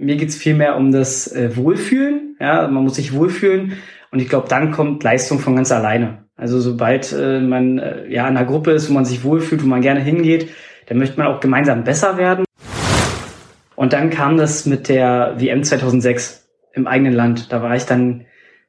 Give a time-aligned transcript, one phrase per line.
[0.00, 2.36] Mir geht's viel mehr um das äh, Wohlfühlen.
[2.38, 3.72] Ja, man muss sich wohlfühlen.
[4.12, 6.24] Und ich glaube, dann kommt Leistung von ganz alleine.
[6.36, 9.66] Also sobald äh, man äh, ja in einer Gruppe ist, wo man sich wohlfühlt, wo
[9.66, 10.50] man gerne hingeht,
[10.86, 12.44] dann möchte man auch gemeinsam besser werden.
[13.74, 17.52] Und dann kam das mit der WM 2006 im eigenen Land.
[17.52, 18.24] Da war ich dann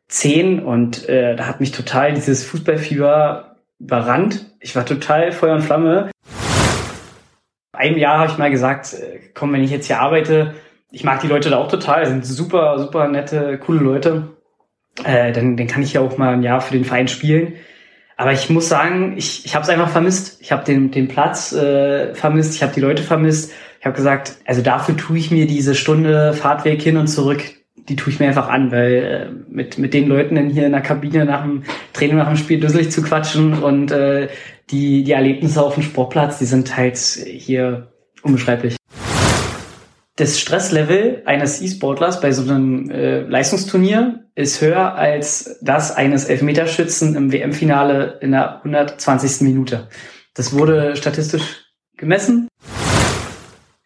[0.07, 4.48] zehn und äh, da hat mich total dieses Fußballfieber überrannt.
[4.61, 6.09] Ich war total Feuer und Flamme.
[7.71, 10.55] Einem Jahr habe ich mal gesagt, äh, komm, wenn ich jetzt hier arbeite,
[10.92, 14.36] ich mag die Leute da auch total, sind super, super nette, coole Leute.
[15.04, 17.54] Äh, dann, dann kann ich ja auch mal ein Jahr für den Verein spielen.
[18.18, 20.42] Aber ich muss sagen, ich, ich habe es einfach vermisst.
[20.42, 23.54] Ich habe den, den Platz äh, vermisst, ich habe die Leute vermisst.
[23.80, 27.42] Ich habe gesagt, also dafür tue ich mir diese Stunde Fahrtweg hin und zurück,
[27.88, 30.74] die tue ich mir einfach an, weil äh, mit, mit den Leuten dann hier in
[30.74, 31.64] der Kabine nach dem
[31.94, 34.28] Training, nach dem Spiel dusselig zu quatschen und äh,
[34.69, 37.88] die, die Erlebnisse auf dem Sportplatz, die sind halt hier
[38.22, 38.78] unbeschreiblich.
[40.19, 47.16] Das Stresslevel eines E-Sportlers bei so einem äh, Leistungsturnier ist höher als das eines Elfmeterschützen
[47.16, 49.47] im WM-Finale in der 120.
[49.47, 49.88] Minute.
[50.33, 51.63] Das wurde statistisch
[51.95, 52.49] gemessen.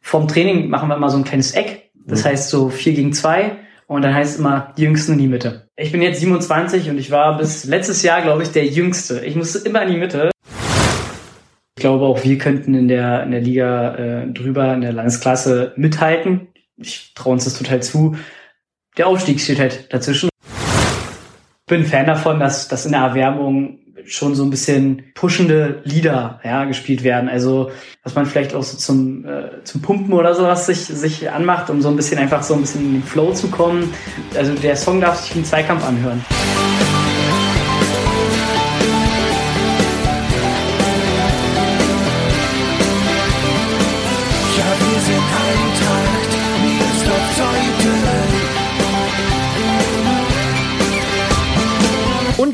[0.01, 1.91] Vom Training machen wir immer so ein kleines Eck.
[1.93, 2.29] Das mhm.
[2.29, 5.67] heißt so vier gegen zwei und dann heißt es immer die Jüngsten in die Mitte.
[5.75, 9.23] Ich bin jetzt 27 und ich war bis letztes Jahr, glaube ich, der Jüngste.
[9.23, 10.31] Ich musste immer in die Mitte.
[11.75, 15.73] Ich glaube, auch wir könnten in der, in der Liga äh, drüber, in der Landesklasse
[15.75, 16.47] mithalten.
[16.77, 18.15] Ich traue uns das total zu.
[18.97, 20.29] Der Aufstieg steht halt dazwischen.
[20.45, 26.39] Ich bin Fan davon, dass, dass in der Erwärmung schon so ein bisschen pushende Lieder
[26.43, 27.29] ja, gespielt werden.
[27.29, 27.71] Also
[28.03, 31.81] was man vielleicht auch so zum, äh, zum Pumpen oder sowas sich, sich anmacht, um
[31.81, 33.91] so ein bisschen einfach so ein bisschen in den Flow zu kommen.
[34.35, 36.23] Also der Song darf sich im Zweikampf anhören.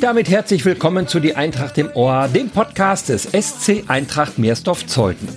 [0.09, 5.27] Damit herzlich willkommen zu Die Eintracht im Ohr, dem Podcast des SC Eintracht Meersdorf-Zeuthen.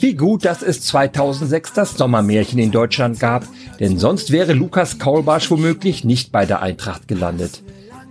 [0.00, 3.44] Wie gut, dass es 2006 das Sommermärchen in Deutschland gab,
[3.80, 7.62] denn sonst wäre Lukas Kaulbarsch womöglich nicht bei der Eintracht gelandet.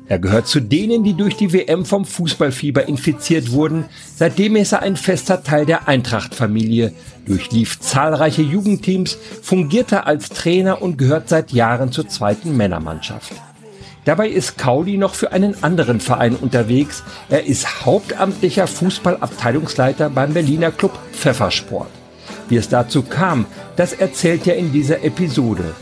[0.07, 3.85] Er gehört zu denen, die durch die WM vom Fußballfieber infiziert wurden.
[4.15, 6.93] Seitdem ist er ein fester Teil der Eintracht-Familie,
[7.25, 13.33] durchlief zahlreiche Jugendteams, fungierte als Trainer und gehört seit Jahren zur zweiten Männermannschaft.
[14.05, 17.03] Dabei ist Kauli noch für einen anderen Verein unterwegs.
[17.29, 21.89] Er ist hauptamtlicher Fußballabteilungsleiter beim Berliner Club Pfeffersport.
[22.49, 23.45] Wie es dazu kam,
[23.77, 25.73] das erzählt er in dieser Episode.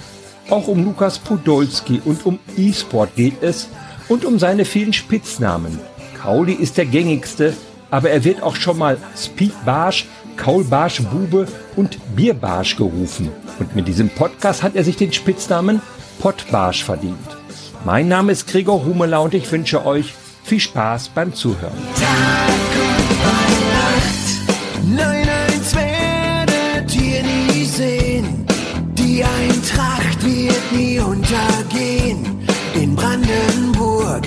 [0.49, 3.69] Auch um Lukas Podolski und um E-Sport geht es
[4.07, 5.79] und um seine vielen Spitznamen.
[6.21, 7.53] Kauli ist der gängigste,
[7.89, 10.05] aber er wird auch schon mal Speed Barsch,
[10.37, 13.29] Kaul Barsch Bube und Bierbarsch gerufen.
[13.59, 15.81] Und mit diesem Podcast hat er sich den Spitznamen
[16.19, 17.40] Pottbarsch verdient.
[17.83, 21.73] Mein Name ist Gregor Humeler und ich wünsche euch viel Spaß beim Zuhören.
[21.95, 22.47] Tag
[22.85, 24.47] und Nacht,
[24.85, 28.45] nein, eins werdet ihr nie sehen.
[28.93, 32.47] Die Eintracht wird nie untergehen.
[32.75, 34.25] In Brandenburg,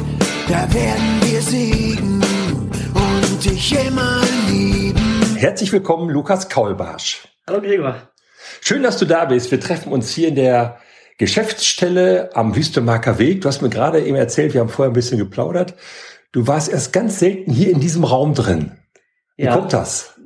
[0.49, 2.21] da werden wir siegen
[2.93, 5.37] und dich immer lieben.
[5.37, 7.29] Herzlich willkommen, Lukas Kaulbarsch.
[7.47, 7.95] Hallo Gregor.
[8.61, 9.53] Schön, dass du da bist.
[9.53, 10.81] Wir treffen uns hier in der
[11.19, 13.43] Geschäftsstelle am Wüstemarker Weg.
[13.43, 15.75] Du hast mir gerade eben erzählt, wir haben vorher ein bisschen geplaudert.
[16.33, 18.73] Du warst erst ganz selten hier in diesem Raum drin.
[19.37, 19.57] Wie ja.
[19.57, 20.19] kommt das?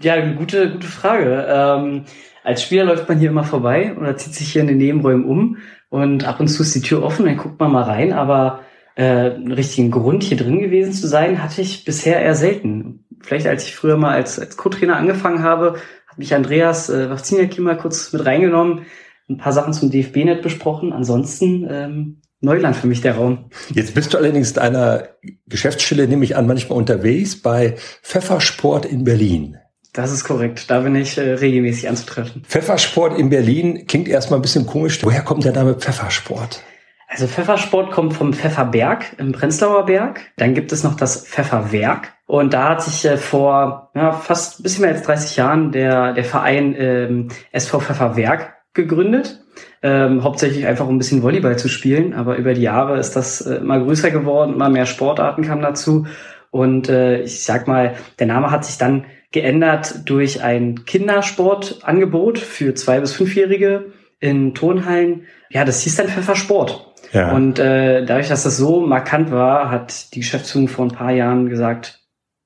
[0.00, 1.46] Ja, gute, gute Frage.
[1.48, 2.04] Ähm,
[2.44, 5.58] als Spieler läuft man hier immer vorbei oder zieht sich hier in den Nebenräumen um
[5.88, 8.60] und ab und zu ist die Tür offen, dann guckt man mal rein, aber
[8.94, 13.04] äh, einen richtigen Grund hier drin gewesen zu sein, hatte ich bisher eher selten.
[13.20, 17.58] Vielleicht als ich früher mal als, als Co-Trainer angefangen habe, hat mich Andreas äh, Wachziniak
[17.58, 18.86] mal kurz mit reingenommen
[19.28, 20.92] ein paar Sachen zum DFB-Net besprochen.
[20.92, 23.50] Ansonsten ähm, Neuland für mich der Raum.
[23.70, 25.08] Jetzt bist du allerdings in einer
[25.46, 29.56] Geschäftsstelle, nehme ich an, manchmal unterwegs bei Pfeffersport in Berlin.
[29.92, 30.70] Das ist korrekt.
[30.70, 32.42] Da bin ich äh, regelmäßig anzutreffen.
[32.44, 35.02] Pfeffersport in Berlin klingt erstmal ein bisschen komisch.
[35.02, 36.62] Woher kommt der Name Pfeffersport?
[37.08, 40.20] Also Pfeffersport kommt vom Pfefferberg im Prenzlauer Berg.
[40.36, 42.12] Dann gibt es noch das Pfefferwerk.
[42.26, 46.12] Und da hat sich äh, vor ja, fast ein bisschen mehr als 30 Jahren der,
[46.12, 49.42] der Verein ähm, SV Pfefferwerk gegründet.
[49.82, 53.40] Ähm, hauptsächlich einfach um ein bisschen Volleyball zu spielen, aber über die Jahre ist das
[53.40, 56.06] äh, immer größer geworden, immer mehr Sportarten kamen dazu
[56.50, 62.74] und äh, ich sag mal, der Name hat sich dann geändert durch ein Kindersportangebot für
[62.74, 65.26] zwei bis fünfjährige in Turnhallen.
[65.50, 66.94] Ja, das hieß dann Pfeffersport.
[67.12, 67.32] Ja.
[67.32, 71.50] Und äh, dadurch, dass das so markant war, hat die Geschäftsführung vor ein paar Jahren
[71.50, 72.00] gesagt,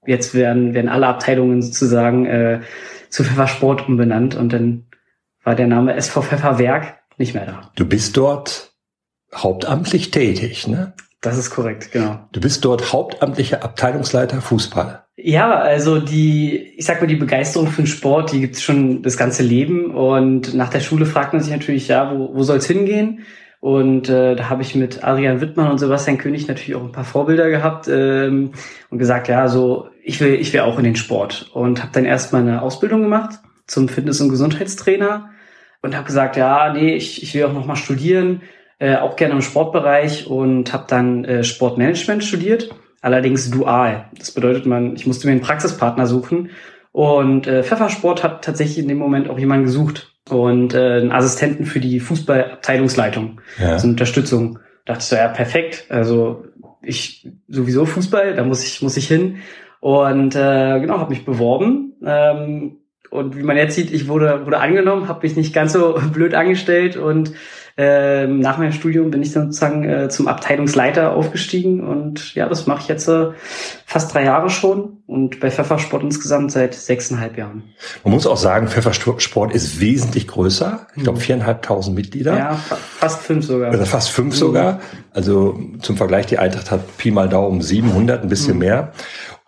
[0.07, 2.61] jetzt werden werden alle Abteilungen sozusagen äh,
[3.11, 4.87] zu Pfeffersport umbenannt und dann
[5.51, 7.73] war der Name SV Pfefferwerk nicht mehr da.
[7.75, 8.73] Du bist dort
[9.35, 10.93] hauptamtlich tätig, ne?
[11.21, 12.21] Das ist korrekt, genau.
[12.31, 15.03] Du bist dort hauptamtlicher Abteilungsleiter Fußball.
[15.17, 19.17] Ja, also die, ich sag mal, die Begeisterung für den Sport, die gibt's schon das
[19.17, 19.93] ganze Leben.
[19.93, 23.27] Und nach der Schule fragt man sich natürlich, ja, wo, wo soll's hingehen?
[23.59, 27.05] Und äh, da habe ich mit Adrian Wittmann und Sebastian König natürlich auch ein paar
[27.05, 28.53] Vorbilder gehabt ähm,
[28.89, 32.05] und gesagt, ja, so ich will, ich will auch in den Sport und habe dann
[32.05, 35.31] erstmal eine Ausbildung gemacht zum Fitness- und Gesundheitstrainer
[35.83, 38.43] und habe gesagt, ja, nee, ich, ich will auch noch mal studieren,
[38.79, 44.07] äh, auch gerne im Sportbereich und habe dann äh, Sportmanagement studiert, allerdings dual.
[44.19, 46.51] Das bedeutet, man, ich musste mir einen Praxispartner suchen
[46.93, 51.65] und äh, Pfeffersport hat tatsächlich in dem Moment auch jemanden gesucht und äh, einen Assistenten
[51.65, 53.73] für die Fußballabteilungsleitung, ja.
[53.73, 54.59] also Unterstützung.
[54.85, 55.87] Da dachte ich so, ja, perfekt.
[55.89, 56.45] Also
[56.83, 59.37] ich sowieso Fußball, da muss ich muss ich hin
[59.81, 62.80] und äh, genau habe mich beworben ähm,
[63.11, 66.35] und wie man jetzt sieht, ich wurde wurde angenommen, habe mich nicht ganz so blöd
[66.35, 67.33] angestellt und
[67.77, 72.67] ähm, nach meinem Studium bin ich dann sozusagen äh, zum Abteilungsleiter aufgestiegen und ja, das
[72.67, 73.29] mache ich jetzt äh,
[73.87, 77.63] fast drei Jahre schon und bei Pfeffersport insgesamt seit sechseinhalb Jahren.
[78.05, 80.89] Man muss auch sagen, Pfeffersport ist wesentlich größer.
[80.95, 81.23] Ich glaube mhm.
[81.23, 82.37] viereinhalbtausend Mitglieder.
[82.37, 82.55] Ja,
[82.99, 83.71] fast fünf sogar.
[83.73, 84.81] Oder fast fünf sogar.
[85.15, 88.59] Also zum Vergleich, die Eintracht hat Pi mal Daumen 700, ein bisschen mhm.
[88.59, 88.93] mehr.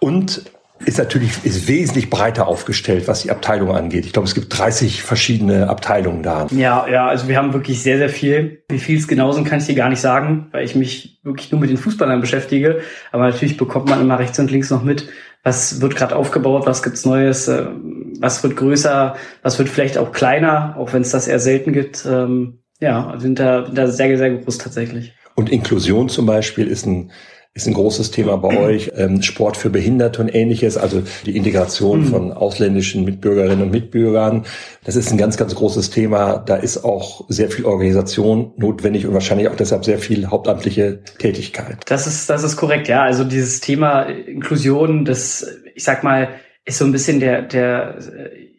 [0.01, 0.43] Und
[0.85, 4.07] ist natürlich ist wesentlich breiter aufgestellt, was die Abteilung angeht.
[4.07, 6.47] Ich glaube, es gibt 30 verschiedene Abteilungen da.
[6.51, 8.63] Ja, ja, also wir haben wirklich sehr, sehr viel.
[8.69, 11.51] Wie viel es genau sind, kann ich dir gar nicht sagen, weil ich mich wirklich
[11.53, 12.81] nur mit den Fußballern beschäftige.
[13.11, 15.09] Aber natürlich bekommt man immer rechts und links noch mit,
[15.43, 17.67] was wird gerade aufgebaut, was gibt's Neues, äh,
[18.21, 22.07] was wird größer, was wird vielleicht auch kleiner, auch wenn es das eher selten gibt.
[22.07, 25.13] Ähm, ja, sind da, sind da sehr, sehr groß tatsächlich.
[25.35, 27.11] Und Inklusion zum Beispiel ist ein
[27.55, 28.93] ist ein großes Thema bei euch.
[28.97, 32.07] Ähm, Sport für Behinderte und ähnliches, also die Integration mhm.
[32.07, 34.45] von ausländischen Mitbürgerinnen und Mitbürgern.
[34.85, 36.39] Das ist ein ganz, ganz großes Thema.
[36.39, 41.79] Da ist auch sehr viel Organisation notwendig und wahrscheinlich auch deshalb sehr viel hauptamtliche Tätigkeit.
[41.87, 43.03] Das ist, das ist korrekt, ja.
[43.03, 46.29] Also dieses Thema Inklusion, das, ich sag mal,
[46.65, 47.99] ist so ein bisschen der, der,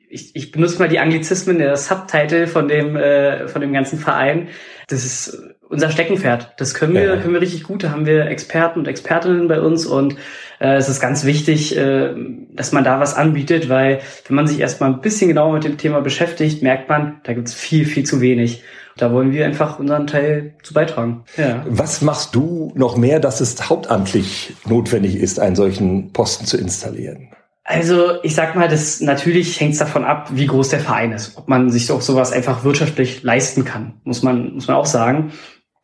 [0.10, 4.50] ich, ich benutze mal die Anglizismen, der Subtitle von dem, äh, von dem ganzen Verein.
[4.88, 6.54] Das ist unser Steckenpferd.
[6.58, 7.18] Das können wir, ja.
[7.18, 7.84] können wir richtig gut.
[7.84, 10.16] Da haben wir Experten und Expertinnen bei uns und
[10.60, 12.14] äh, es ist ganz wichtig, äh,
[12.54, 15.78] dass man da was anbietet, weil wenn man sich erstmal ein bisschen genauer mit dem
[15.78, 18.64] Thema beschäftigt, merkt man, da gibt es viel, viel zu wenig.
[18.96, 21.24] Da wollen wir einfach unseren Teil zu beitragen.
[21.36, 21.66] Ja.
[21.68, 27.30] Was machst du noch mehr, dass es hauptamtlich notwendig ist, einen solchen Posten zu installieren?
[27.66, 31.38] Also ich sag mal, das natürlich hängt es davon ab, wie groß der Verein ist,
[31.38, 35.32] ob man sich auch sowas einfach wirtschaftlich leisten kann, muss man muss man auch sagen.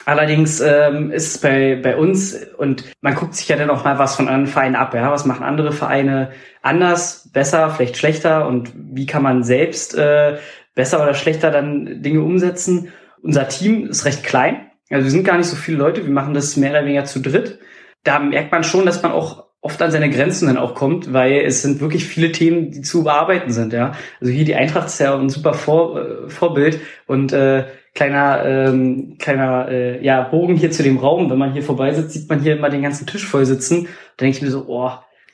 [0.06, 4.00] Allerdings ähm, ist es bei, bei uns und man guckt sich ja dann auch mal
[4.00, 4.94] was von anderen Vereinen ab.
[4.94, 5.12] Ja?
[5.12, 6.32] Was machen andere Vereine
[6.62, 10.38] anders, besser, vielleicht schlechter und wie kann man selbst äh,
[10.74, 12.92] besser oder schlechter dann Dinge umsetzen?
[13.22, 14.72] Unser Team ist recht klein.
[14.90, 16.04] Also wir sind gar nicht so viele Leute.
[16.04, 17.60] Wir machen das mehr oder weniger zu dritt.
[18.04, 21.42] Da merkt man schon, dass man auch oft an seine Grenzen dann auch kommt, weil
[21.42, 23.74] es sind wirklich viele Themen, die zu bearbeiten sind.
[23.74, 23.92] Ja,
[24.22, 29.18] also hier die Eintracht ist ja ein super Vor, äh, Vorbild und äh, kleiner ähm,
[29.20, 31.30] kleiner äh, ja Bogen hier zu dem Raum.
[31.30, 33.88] Wenn man hier vorbeisitzt, sieht man hier immer den ganzen Tisch voll sitzen.
[34.18, 34.92] Da denke ich mir so, oh,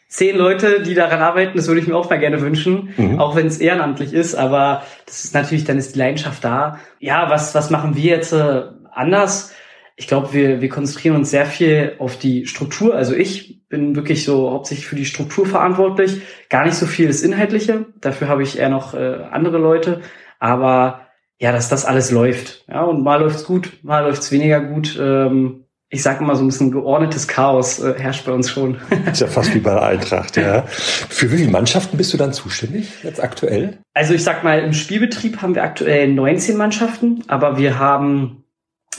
[0.08, 3.20] zehn Leute, die daran arbeiten, das würde ich mir auch mal gerne wünschen, mhm.
[3.20, 4.36] auch wenn es ehrenamtlich ist.
[4.36, 6.80] Aber das ist natürlich, dann ist die Leidenschaft da.
[7.00, 9.54] Ja, was was machen wir jetzt äh, anders?
[9.98, 12.96] Ich glaube, wir wir konzentrieren uns sehr viel auf die Struktur.
[12.96, 16.22] Also ich bin wirklich so hauptsächlich für die Struktur verantwortlich.
[16.50, 17.86] Gar nicht so viel das Inhaltliche.
[18.00, 20.02] Dafür habe ich eher noch äh, andere Leute.
[20.40, 21.05] Aber
[21.40, 22.66] ja, dass das alles läuft.
[22.68, 24.98] Ja, und mal läuft's gut, mal läuft's weniger gut.
[25.00, 28.80] Ähm, ich sage immer so ein bisschen geordnetes Chaos äh, herrscht bei uns schon.
[29.12, 30.64] ist ja fast wie bei der Eintracht, ja.
[30.68, 33.78] Für wie viele Mannschaften bist du dann zuständig jetzt aktuell?
[33.94, 38.44] Also ich sag mal, im Spielbetrieb haben wir aktuell 19 Mannschaften, aber wir haben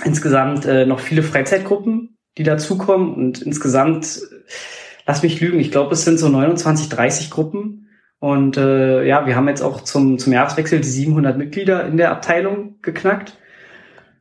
[0.04, 4.20] insgesamt äh, noch viele Freizeitgruppen, die dazukommen und insgesamt,
[5.06, 7.85] lass mich lügen, ich glaube, es sind so 29, 30 Gruppen
[8.26, 12.10] und äh, ja, wir haben jetzt auch zum, zum Jahreswechsel die 700 Mitglieder in der
[12.10, 13.38] Abteilung geknackt.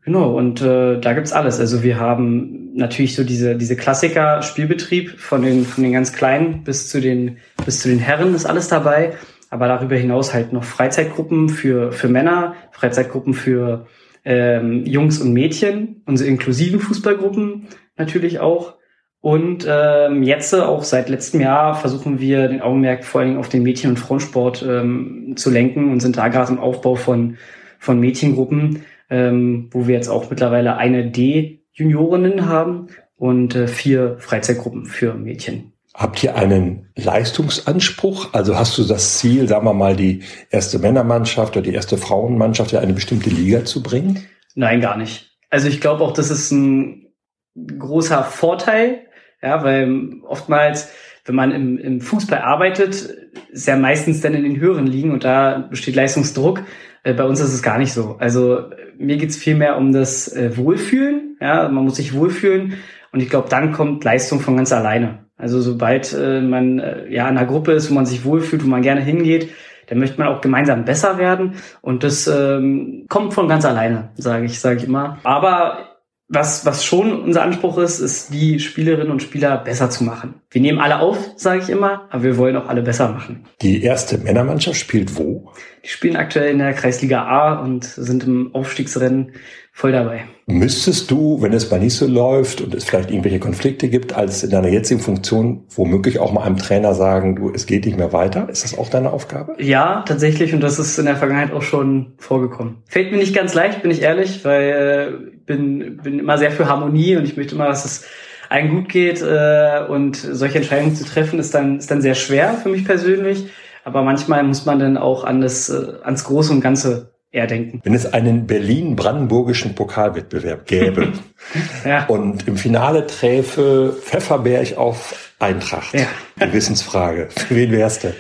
[0.03, 1.59] Genau, und äh, da gibt's alles.
[1.59, 6.63] Also wir haben natürlich so diese, diese Klassiker, Spielbetrieb von den, von den ganz Kleinen
[6.63, 9.15] bis zu den, bis zu den Herren ist alles dabei.
[9.49, 13.87] Aber darüber hinaus halt noch Freizeitgruppen für, für Männer, Freizeitgruppen für
[14.23, 18.75] ähm, Jungs und Mädchen, unsere inklusiven Fußballgruppen natürlich auch.
[19.25, 23.49] Und ähm, jetzt auch seit letztem Jahr versuchen wir den Augenmerk vor allen Dingen auf
[23.49, 27.37] den Mädchen- und Frauensport ähm, zu lenken und sind da gerade im Aufbau von,
[27.79, 34.85] von Mädchengruppen, ähm, wo wir jetzt auch mittlerweile eine D-Juniorinnen haben und äh, vier Freizeitgruppen
[34.85, 35.73] für Mädchen.
[35.95, 38.31] Habt ihr einen Leistungsanspruch?
[38.31, 42.73] Also hast du das Ziel, sagen wir mal, die erste Männermannschaft oder die erste Frauenmannschaft
[42.73, 44.23] in eine bestimmte Liga zu bringen?
[44.53, 45.35] Nein, gar nicht.
[45.49, 47.07] Also ich glaube auch, das ist ein
[47.55, 49.01] großer Vorteil,
[49.45, 50.91] ja, weil oftmals,
[51.25, 53.09] wenn man im, im Fußball arbeitet,
[53.51, 56.63] ist ja meistens dann in den höheren Ligen und da besteht Leistungsdruck.
[57.03, 58.15] Äh, bei uns ist es gar nicht so.
[58.19, 58.65] Also
[58.97, 61.37] mir geht's viel mehr um das äh, Wohlfühlen.
[61.39, 62.73] Ja, man muss sich wohlfühlen
[63.11, 65.25] und ich glaube, dann kommt Leistung von ganz alleine.
[65.37, 68.67] Also sobald äh, man äh, ja in einer Gruppe ist, wo man sich wohlfühlt, wo
[68.67, 69.51] man gerne hingeht,
[69.87, 74.45] dann möchte man auch gemeinsam besser werden und das ähm, kommt von ganz alleine, sage
[74.45, 75.19] ich, sage ich immer.
[75.23, 75.94] Aber
[76.27, 80.35] was, was schon unser Anspruch ist, ist, die Spielerinnen und Spieler besser zu machen.
[80.49, 83.45] Wir nehmen alle auf, sage ich immer, aber wir wollen auch alle besser machen.
[83.61, 85.51] Die erste Männermannschaft spielt wo?
[85.83, 89.33] Die spielen aktuell in der Kreisliga A und sind im Aufstiegsrennen
[89.71, 90.23] voll dabei.
[90.47, 94.43] Müsstest du, wenn es mal nicht so läuft und es vielleicht irgendwelche Konflikte gibt, als
[94.43, 98.13] in deiner jetzigen Funktion womöglich auch mal einem Trainer sagen, du, es geht nicht mehr
[98.13, 98.49] weiter?
[98.49, 99.55] Ist das auch deine Aufgabe?
[99.59, 102.77] Ja, tatsächlich und das ist in der Vergangenheit auch schon vorgekommen.
[102.87, 107.15] Fällt mir nicht ganz leicht, bin ich ehrlich, weil bin bin immer sehr für Harmonie
[107.17, 108.05] und ich möchte immer, dass es
[108.49, 112.53] allen gut geht äh, und solche Entscheidungen zu treffen ist dann ist dann sehr schwer
[112.53, 113.47] für mich persönlich.
[113.83, 117.81] Aber manchmal muss man dann auch an das äh, ans Große und Ganze eher denken.
[117.83, 121.13] Wenn es einen Berlin-Brandenburgischen Pokalwettbewerb gäbe
[121.85, 122.05] ja.
[122.05, 126.07] und im Finale träfe Pfefferberg auf Eintracht, ja.
[126.39, 128.13] Gewissensfrage, für wen wärst du?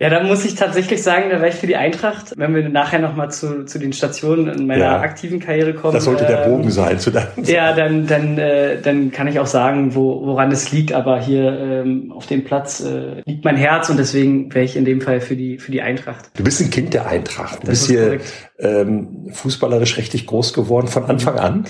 [0.00, 2.32] Ja, da muss ich tatsächlich sagen, da wäre ich für die Eintracht.
[2.36, 5.92] Wenn wir nachher nochmal zu, zu den Stationen in meiner ja, aktiven Karriere kommen.
[5.92, 7.26] Das sollte der Bogen ähm, sein zu deinem.
[7.44, 10.92] Ja, dann, dann, äh, dann kann ich auch sagen, wo, woran es liegt.
[10.92, 14.84] Aber hier ähm, auf dem Platz äh, liegt mein Herz und deswegen wäre ich in
[14.84, 16.30] dem Fall für die, für die Eintracht.
[16.36, 17.64] Du bist ein Kind der Eintracht.
[17.64, 18.20] Du das bist hier
[18.60, 21.64] ähm, fußballerisch richtig groß geworden von Anfang an.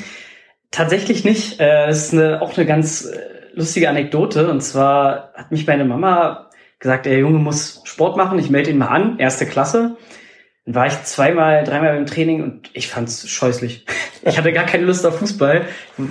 [0.70, 1.60] Tatsächlich nicht.
[1.60, 3.16] Äh, das ist eine, auch eine ganz äh,
[3.54, 4.50] lustige Anekdote.
[4.50, 6.47] Und zwar hat mich meine Mama
[6.78, 9.96] gesagt, der Junge muss Sport machen, ich melde ihn mal an, erste Klasse.
[10.64, 13.86] Dann war ich zweimal, dreimal beim Training und ich fand's scheußlich.
[14.24, 15.64] Ich hatte gar keine Lust auf Fußball.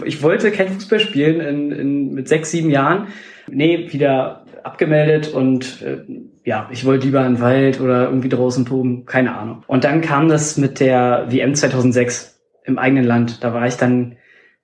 [0.05, 3.07] Ich wollte kein Fußball spielen in, in, mit sechs, sieben Jahren.
[3.49, 5.97] Nee, wieder abgemeldet und äh,
[6.45, 9.63] ja, ich wollte lieber in den Wald oder irgendwie draußen toben, keine Ahnung.
[9.67, 13.43] Und dann kam das mit der WM 2006 im eigenen Land.
[13.43, 14.17] Da war ich dann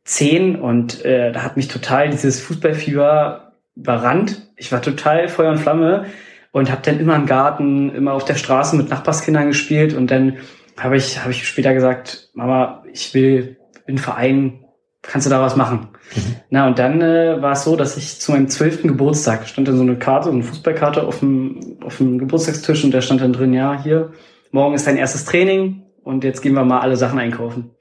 [0.05, 4.52] zehn und äh, da hat mich total dieses Fußballfieber überrannt.
[4.63, 6.05] Ich war total Feuer und Flamme
[6.53, 10.38] und habe dann immer im Garten, immer auf der Straße mit Nachbarskindern gespielt und dann
[10.79, 14.63] habe ich, habe ich später gesagt, Mama, ich will in Verein,
[15.01, 15.89] kannst du da was machen?
[16.15, 16.36] Mhm.
[16.50, 19.75] Na, und dann äh, war es so, dass ich zu meinem zwölften Geburtstag stand dann
[19.75, 23.34] so eine Karte, so eine Fußballkarte auf dem, auf dem Geburtstagstisch und da stand dann
[23.34, 24.13] drin, ja, hier,
[24.51, 27.72] morgen ist dein erstes Training und jetzt gehen wir mal alle Sachen einkaufen.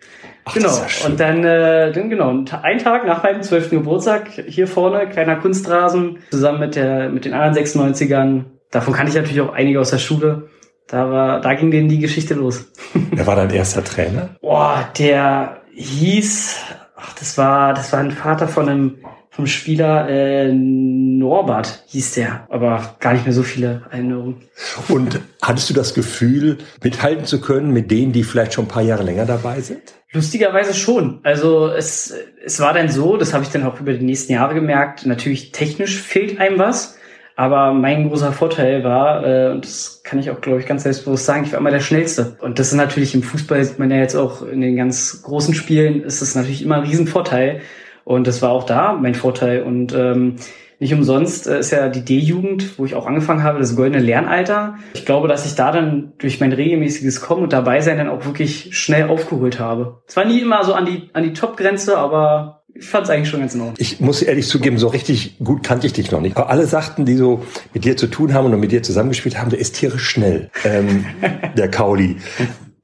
[0.45, 0.69] Ach, genau.
[0.69, 5.37] Ja und dann, äh, dann genau, ein Tag nach meinem zwölften Geburtstag hier vorne, kleiner
[5.37, 8.45] Kunstrasen, zusammen mit der mit den anderen 96ern.
[8.71, 10.49] Davon kannte ich natürlich auch einige aus der Schule.
[10.89, 12.71] Da war, da ging denen die Geschichte los.
[13.13, 14.31] Wer war dein erster Trainer?
[14.41, 16.57] Boah, der hieß,
[16.97, 18.99] ach, das war, das war ein Vater von einem
[19.33, 24.43] vom Spieler äh, Norbert hieß der, aber gar nicht mehr so viele Erinnerungen.
[24.89, 28.83] Und hattest du das Gefühl, mithalten zu können mit denen, die vielleicht schon ein paar
[28.83, 29.81] Jahre länger dabei sind?
[30.13, 31.21] Lustigerweise schon.
[31.23, 34.55] Also es, es war dann so, das habe ich dann auch über die nächsten Jahre
[34.55, 36.99] gemerkt, natürlich technisch fehlt einem was,
[37.35, 41.25] aber mein großer Vorteil war, äh, und das kann ich auch, glaube ich, ganz selbstbewusst
[41.25, 42.37] sagen, ich war immer der Schnellste.
[42.41, 45.55] Und das ist natürlich im Fußball, sieht man ja jetzt auch in den ganz großen
[45.55, 47.63] Spielen, ist das natürlich immer ein Riesenvorteil.
[48.05, 49.63] Und das war auch da mein Vorteil.
[49.63, 50.37] Und ähm,
[50.83, 54.75] nicht umsonst äh, ist ja die D-Jugend, wo ich auch angefangen habe, das goldene Lernalter.
[54.95, 58.25] Ich glaube, dass ich da dann durch mein regelmäßiges Kommen und dabei sein dann auch
[58.25, 60.03] wirklich schnell aufgeholt habe.
[60.09, 63.29] Es war nie immer so an die, an die Top-Grenze, aber ich fand es eigentlich
[63.29, 63.77] schon ganz in Ordnung.
[63.79, 66.37] Ich muss ehrlich zugeben, so richtig gut kannte ich dich noch nicht.
[66.37, 69.51] Aber alle sagten, die so mit dir zu tun haben und mit dir zusammengespielt haben,
[69.51, 71.05] der ist tierisch schnell, ähm,
[71.57, 72.17] der Kauli.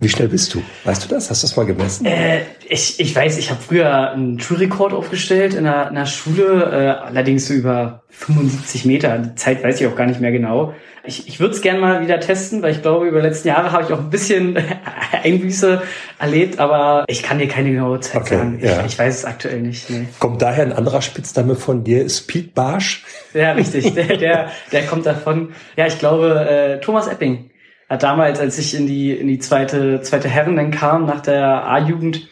[0.01, 0.63] Wie schnell bist du?
[0.85, 1.29] Weißt du das?
[1.29, 2.07] Hast du das mal gemessen?
[2.07, 6.71] Äh, ich, ich weiß, ich habe früher einen Schulrekord aufgestellt in einer, in einer Schule,
[6.71, 9.19] äh, allerdings so über 75 Meter.
[9.19, 10.73] Die Zeit weiß ich auch gar nicht mehr genau.
[11.03, 13.73] Ich, ich würde es gerne mal wieder testen, weil ich glaube, über die letzten Jahre
[13.73, 14.57] habe ich auch ein bisschen
[15.25, 15.83] Einbüße
[16.21, 18.59] erlebt, aber ich kann dir keine genaue Zeit okay, sagen.
[18.63, 18.85] Ich, ja.
[18.87, 19.91] ich, weiß es aktuell nicht.
[19.91, 20.07] Nee.
[20.21, 23.05] Kommt daher ein anderer Spitzname von dir, Speed Barsch?
[23.35, 23.95] Ja, richtig.
[23.95, 25.55] der, der, der kommt davon.
[25.77, 27.48] Ja, ich glaube, äh, Thomas Epping
[27.97, 32.29] damals, als ich in die, in die zweite, zweite Herren dann kam, nach der A-Jugend,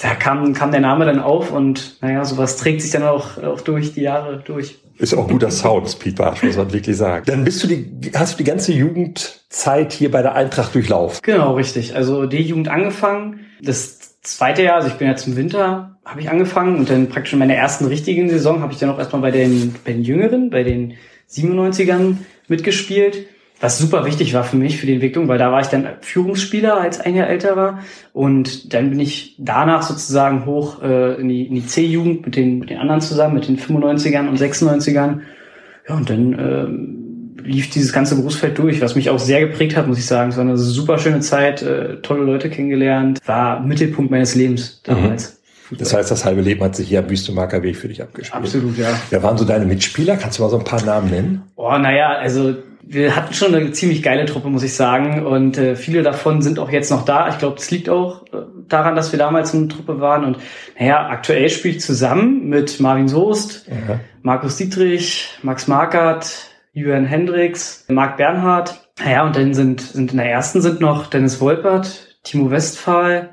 [0.00, 3.60] da kam, kam der Name dann auf und naja, sowas trägt sich dann auch, auch
[3.60, 4.78] durch die Jahre durch.
[4.98, 7.24] Ist auch guter Sound, Speed Barsch, muss man wirklich sagen.
[7.26, 11.20] Dann bist du die, hast du die ganze Jugendzeit hier bei der Eintracht durchlaufen.
[11.22, 11.94] Genau, richtig.
[11.96, 13.40] Also die Jugend angefangen.
[13.60, 17.32] Das zweite Jahr, also ich bin ja zum Winter, habe ich angefangen und dann praktisch
[17.32, 20.50] in meiner ersten richtigen Saison habe ich dann auch erstmal bei den, bei den Jüngeren,
[20.50, 20.94] bei den
[21.30, 23.26] 97ern mitgespielt.
[23.60, 26.80] Was super wichtig war für mich, für die Entwicklung, weil da war ich dann Führungsspieler
[26.80, 27.80] als ein Jahr älter war
[28.12, 32.60] und dann bin ich danach sozusagen hoch äh, in die, in die C-Jugend mit den,
[32.60, 35.20] mit den anderen zusammen, mit den 95ern und 96ern.
[35.88, 37.08] Ja, und dann ähm,
[37.42, 40.30] lief dieses ganze Berufsfeld durch, was mich auch sehr geprägt hat, muss ich sagen.
[40.30, 45.32] Es war eine super schöne Zeit, äh, tolle Leute kennengelernt, war Mittelpunkt meines Lebens damals.
[45.32, 45.37] Mhm.
[45.70, 48.42] Das heißt, das halbe Leben hat sich hier am Wüstemarker Weg für dich abgespielt.
[48.42, 48.88] Absolut, ja.
[49.10, 50.16] Wer waren so deine Mitspieler?
[50.16, 51.42] Kannst du mal so ein paar Namen nennen?
[51.56, 52.54] Oh, naja, also
[52.90, 55.26] wir hatten schon eine ziemlich geile Truppe, muss ich sagen.
[55.26, 57.28] Und äh, viele davon sind auch jetzt noch da.
[57.28, 60.24] Ich glaube, das liegt auch äh, daran, dass wir damals eine Truppe waren.
[60.24, 60.38] Und
[60.78, 64.00] naja, aktuell spiele ich zusammen mit Marvin Soest, ja.
[64.22, 68.88] Markus Dietrich, Max Markert, Jürgen Hendricks, Marc Bernhard.
[68.98, 73.30] Naja, und dann sind, sind in der ersten sind noch Dennis Wolpert, Timo Westphal.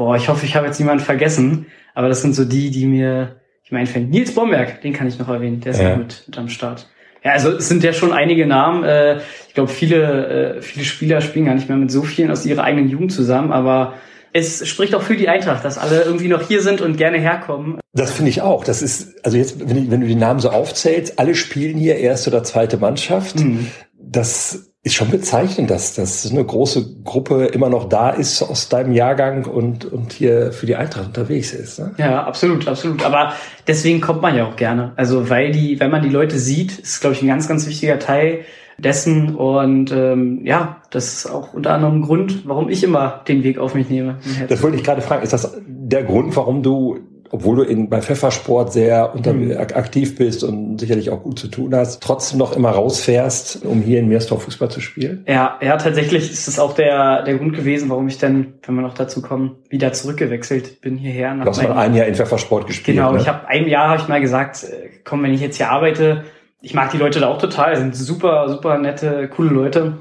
[0.00, 1.66] Boah, ich hoffe, ich habe jetzt niemanden vergessen.
[1.92, 5.28] Aber das sind so die, die mir, ich meine, Nils Bomberg, den kann ich noch
[5.28, 5.94] erwähnen, der ist ja.
[5.94, 6.88] mit, mit am Start.
[7.22, 8.82] Ja, also es sind ja schon einige Namen.
[8.82, 12.46] Äh, ich glaube, viele, äh, viele Spieler spielen gar nicht mehr mit so vielen aus
[12.46, 13.92] ihrer eigenen Jugend zusammen, aber
[14.32, 17.78] es spricht auch für die Eintracht, dass alle irgendwie noch hier sind und gerne herkommen.
[17.92, 18.64] Das finde ich auch.
[18.64, 21.96] Das ist, also jetzt, wenn, ich, wenn, du die Namen so aufzählst, alle spielen hier
[21.96, 23.38] erste oder zweite Mannschaft.
[23.38, 23.66] Mhm.
[23.98, 28.92] Das ist schon bezeichnend, dass, dass eine große Gruppe immer noch da ist aus deinem
[28.92, 31.78] Jahrgang und, und hier für die Eintracht unterwegs ist.
[31.78, 31.92] Ne?
[31.98, 33.04] Ja, absolut, absolut.
[33.04, 33.34] Aber
[33.66, 34.92] deswegen kommt man ja auch gerne.
[34.96, 37.98] Also weil die, wenn man die Leute sieht, ist, glaube ich, ein ganz, ganz wichtiger
[37.98, 38.46] Teil
[38.78, 39.34] dessen.
[39.34, 43.58] Und ähm, ja, das ist auch unter anderem ein Grund, warum ich immer den Weg
[43.58, 44.18] auf mich nehme.
[44.48, 45.22] Das wollte ich gerade fragen.
[45.22, 47.00] Ist das der Grund, warum du
[47.32, 49.56] obwohl du in, bei Pfeffersport sehr unter, mhm.
[49.56, 54.00] aktiv bist und sicherlich auch gut zu tun hast, trotzdem noch immer rausfährst, um hier
[54.00, 55.24] in Meersdorf Fußball zu spielen?
[55.28, 58.82] Ja, ja, tatsächlich ist es auch der, der Grund gewesen, warum ich dann, wenn wir
[58.82, 61.34] noch dazu kommen, wieder zurückgewechselt bin hierher.
[61.34, 62.96] du hast mal ein Jahr in Pfeffersport gespielt.
[62.96, 63.20] Genau, ne?
[63.20, 66.24] ich habe ein Jahr habe ich mal gesagt, äh, komm, wenn ich jetzt hier arbeite,
[66.60, 69.98] ich mag die Leute da auch total, sind super, super nette, coole Leute.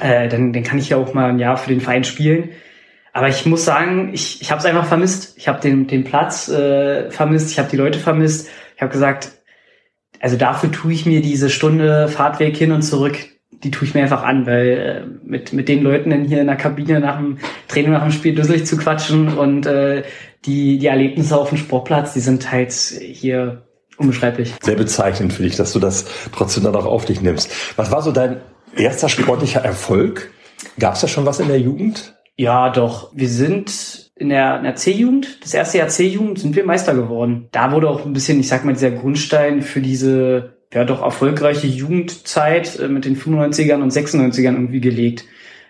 [0.00, 2.50] Äh, dann, dann kann ich ja auch mal ein Jahr für den Verein spielen.
[3.16, 5.38] Aber ich muss sagen, ich, ich habe es einfach vermisst.
[5.38, 8.46] Ich habe den, den Platz äh, vermisst, ich habe die Leute vermisst.
[8.74, 9.30] Ich habe gesagt,
[10.20, 13.16] also dafür tue ich mir diese Stunde Fahrtweg hin und zurück,
[13.50, 16.46] die tue ich mir einfach an, weil äh, mit, mit den Leuten dann hier in
[16.46, 20.02] der Kabine nach dem Training, nach dem Spiel dusselig zu quatschen und äh,
[20.44, 23.62] die, die Erlebnisse auf dem Sportplatz, die sind halt hier
[23.96, 24.52] unbeschreiblich.
[24.60, 27.50] Sehr bezeichnend für dich, dass du das trotzdem dann auch auf dich nimmst.
[27.76, 28.42] Was war so dein
[28.76, 30.32] erster sportlicher Erfolg?
[30.78, 32.12] Gab es da schon was in der Jugend?
[32.36, 33.10] Ja, doch.
[33.14, 37.48] Wir sind in der, in der C-Jugend, das erste Jahr C-Jugend, sind wir Meister geworden.
[37.52, 41.66] Da wurde auch ein bisschen, ich sag mal, dieser Grundstein für diese ja doch erfolgreiche
[41.66, 45.24] Jugendzeit äh, mit den 95ern und 96ern irgendwie gelegt.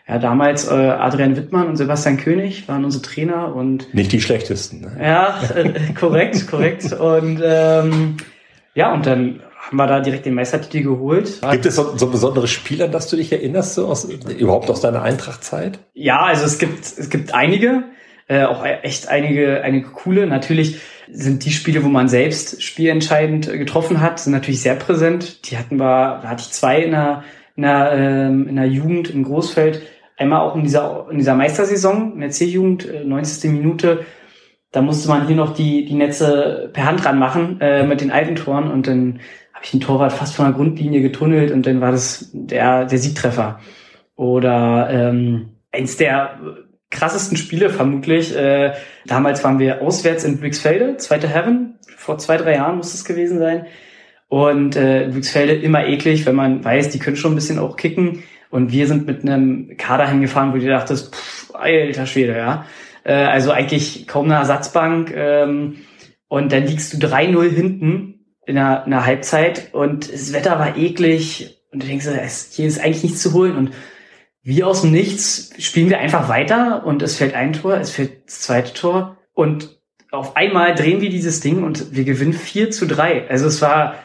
[0.08, 4.80] Ja, damals äh, Adrian Wittmann und Sebastian König waren unsere Trainer und nicht die schlechtesten.
[4.82, 4.96] Ne?
[5.00, 6.92] Ja, äh, korrekt, korrekt.
[6.92, 8.16] Und ähm,
[8.74, 11.40] ja, und dann haben wir da direkt den Meistertitel geholt.
[11.50, 14.80] Gibt es so, so besondere Spieler, an das du dich erinnerst, so aus, überhaupt aus
[14.80, 15.80] deiner Eintrachtzeit?
[15.92, 17.84] Ja, also es gibt, es gibt einige,
[18.28, 20.26] äh, auch echt einige, einige coole.
[20.28, 25.50] Natürlich sind die Spiele, wo man selbst spielentscheidend getroffen hat, sind natürlich sehr präsent.
[25.50, 27.24] Die hatten wir, da hatte ich zwei in der,
[27.56, 29.82] in der, ähm, in der Jugend im Großfeld.
[30.16, 33.44] Einmal auch in dieser, in dieser Meistersaison, in der C-Jugend, 90.
[33.44, 34.06] Äh, Minute,
[34.72, 38.36] da musste man hier noch die, die Netze per Hand ranmachen äh, mit den alten
[38.36, 39.20] Toren und dann
[39.56, 42.98] habe ich den Torwart fast von der Grundlinie getunnelt und dann war das der, der
[42.98, 43.58] Siegtreffer.
[44.14, 46.38] Oder ähm, eins der
[46.90, 48.36] krassesten Spiele vermutlich.
[48.36, 48.74] Äh,
[49.06, 53.38] damals waren wir auswärts in Brixfelde, zweite Herren, vor zwei, drei Jahren muss es gewesen
[53.38, 53.64] sein.
[54.28, 58.24] Und äh, Brixfelde immer eklig, wenn man weiß, die können schon ein bisschen auch kicken.
[58.50, 62.66] Und wir sind mit einem Kader hingefahren, wo du dachtest, pff, alter Schwede, ja.
[63.04, 65.14] Äh, also eigentlich kaum eine Ersatzbank.
[65.16, 65.76] Ähm,
[66.28, 68.15] und dann liegst du 3-0 hinten
[68.46, 72.06] in der, in der Halbzeit und das Wetter war eklig und du denkst,
[72.52, 73.72] hier ist eigentlich nichts zu holen und
[74.42, 78.26] wie aus dem Nichts spielen wir einfach weiter und es fällt ein Tor, es fällt
[78.26, 79.76] das zweite Tor und
[80.12, 83.28] auf einmal drehen wir dieses Ding und wir gewinnen 4 zu 3.
[83.28, 83.96] Also es war,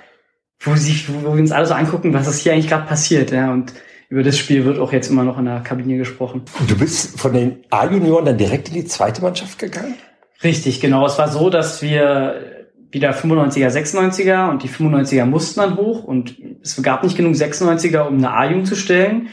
[0.60, 3.32] wo, sich, wo wir uns alle so angucken, was ist hier eigentlich gerade passiert.
[3.32, 3.74] Ja, und
[4.10, 6.44] über das Spiel wird auch jetzt immer noch in der Kabine gesprochen.
[6.60, 9.96] Und du bist von den A-Junioren dann direkt in die zweite Mannschaft gegangen?
[10.44, 11.06] Richtig, genau.
[11.06, 12.61] Es war so, dass wir
[12.92, 18.02] wieder 95er, 96er und die 95er mussten dann hoch und es gab nicht genug 96er,
[18.02, 19.30] um eine A-Jugend zu stellen.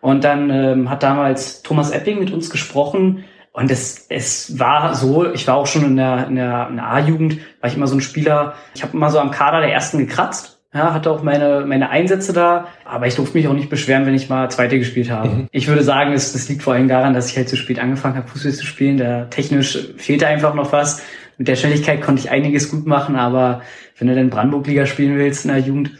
[0.00, 5.30] Und dann ähm, hat damals Thomas Epping mit uns gesprochen und es, es war so,
[5.30, 7.96] ich war auch schon in der, in der, in der A-Jugend, war ich immer so
[7.96, 11.66] ein Spieler, ich habe immer so am Kader der ersten gekratzt, ja, hatte auch meine,
[11.66, 15.10] meine Einsätze da, aber ich durfte mich auch nicht beschweren, wenn ich mal Zweite gespielt
[15.10, 15.28] habe.
[15.28, 15.48] Mhm.
[15.52, 18.16] Ich würde sagen, es, das liegt vor allem daran, dass ich halt zu spät angefangen
[18.16, 18.96] habe, Fußball zu spielen.
[18.96, 21.02] Da technisch fehlte einfach noch was
[21.38, 23.62] mit der Schnelligkeit konnte ich einiges gut machen, aber
[23.98, 25.92] wenn du dann Brandenburg-Liga spielen willst in der Jugend,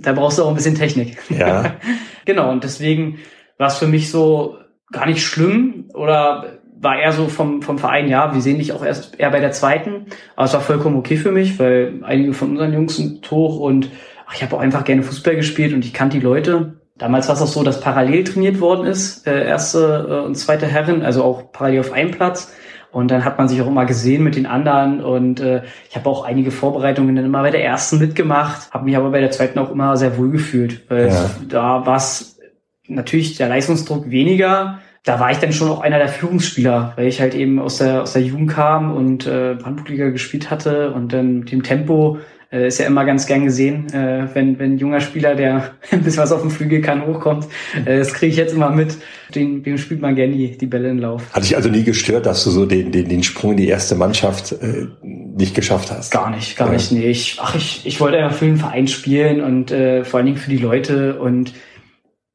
[0.00, 1.18] da brauchst du auch ein bisschen Technik.
[1.30, 1.76] Ja.
[2.24, 3.18] genau, und deswegen
[3.56, 4.58] war es für mich so
[4.92, 8.84] gar nicht schlimm oder war eher so vom, vom Verein, ja, wir sehen dich auch
[8.84, 10.06] erst eher bei der zweiten.
[10.36, 13.90] Aber es war vollkommen okay für mich, weil einige von unseren Jungs sind hoch und
[14.26, 16.80] ach, ich habe auch einfach gerne Fußball gespielt und ich kannte die Leute.
[16.96, 20.66] Damals war es auch so, dass parallel trainiert worden ist, äh, erste äh, und zweite
[20.66, 22.52] Herren, also auch parallel auf einem Platz.
[22.90, 26.08] Und dann hat man sich auch immer gesehen mit den anderen und äh, ich habe
[26.08, 29.58] auch einige Vorbereitungen dann immer bei der ersten mitgemacht, habe mich aber bei der zweiten
[29.58, 31.30] auch immer sehr wohl gefühlt, weil ja.
[31.48, 32.38] da war es
[32.86, 34.78] natürlich der Leistungsdruck weniger.
[35.04, 38.02] Da war ich dann schon auch einer der Führungsspieler, weil ich halt eben aus der
[38.02, 42.18] aus der Jugend kam und äh, Brandenburg-Liga gespielt hatte und dann mit dem Tempo
[42.50, 46.02] äh, ist ja immer ganz gern gesehen, äh, wenn, wenn ein junger Spieler, der ein
[46.02, 47.46] bisschen was auf dem Flügel kann, hochkommt.
[47.84, 48.96] Äh, das kriege ich jetzt immer mit.
[49.34, 51.22] Den, dem spielt man gerne die, die Bälle in Lauf.
[51.32, 53.94] Hat dich also nie gestört, dass du so den, den, den Sprung in die erste
[53.94, 56.10] Mannschaft äh, nicht geschafft hast?
[56.10, 56.74] Gar nicht, gar ja.
[56.74, 56.90] nicht.
[56.92, 60.26] Nee, ich, ach, ich, ich wollte einfach für den Verein spielen und äh, vor allen
[60.26, 61.52] Dingen für die Leute und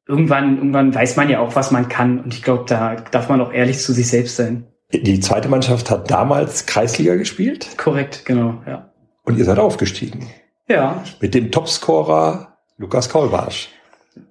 [0.07, 2.19] irgendwann, irgendwann weiß man ja auch, was man kann.
[2.19, 4.67] Und ich glaube, da darf man auch ehrlich zu sich selbst sein.
[4.91, 7.69] Die zweite Mannschaft hat damals Kreisliga gespielt?
[7.77, 8.92] Korrekt, genau, ja.
[9.23, 10.29] Und ihr seid aufgestiegen.
[10.67, 11.03] Ja.
[11.19, 13.69] Mit dem Topscorer Lukas Kaulbarsch.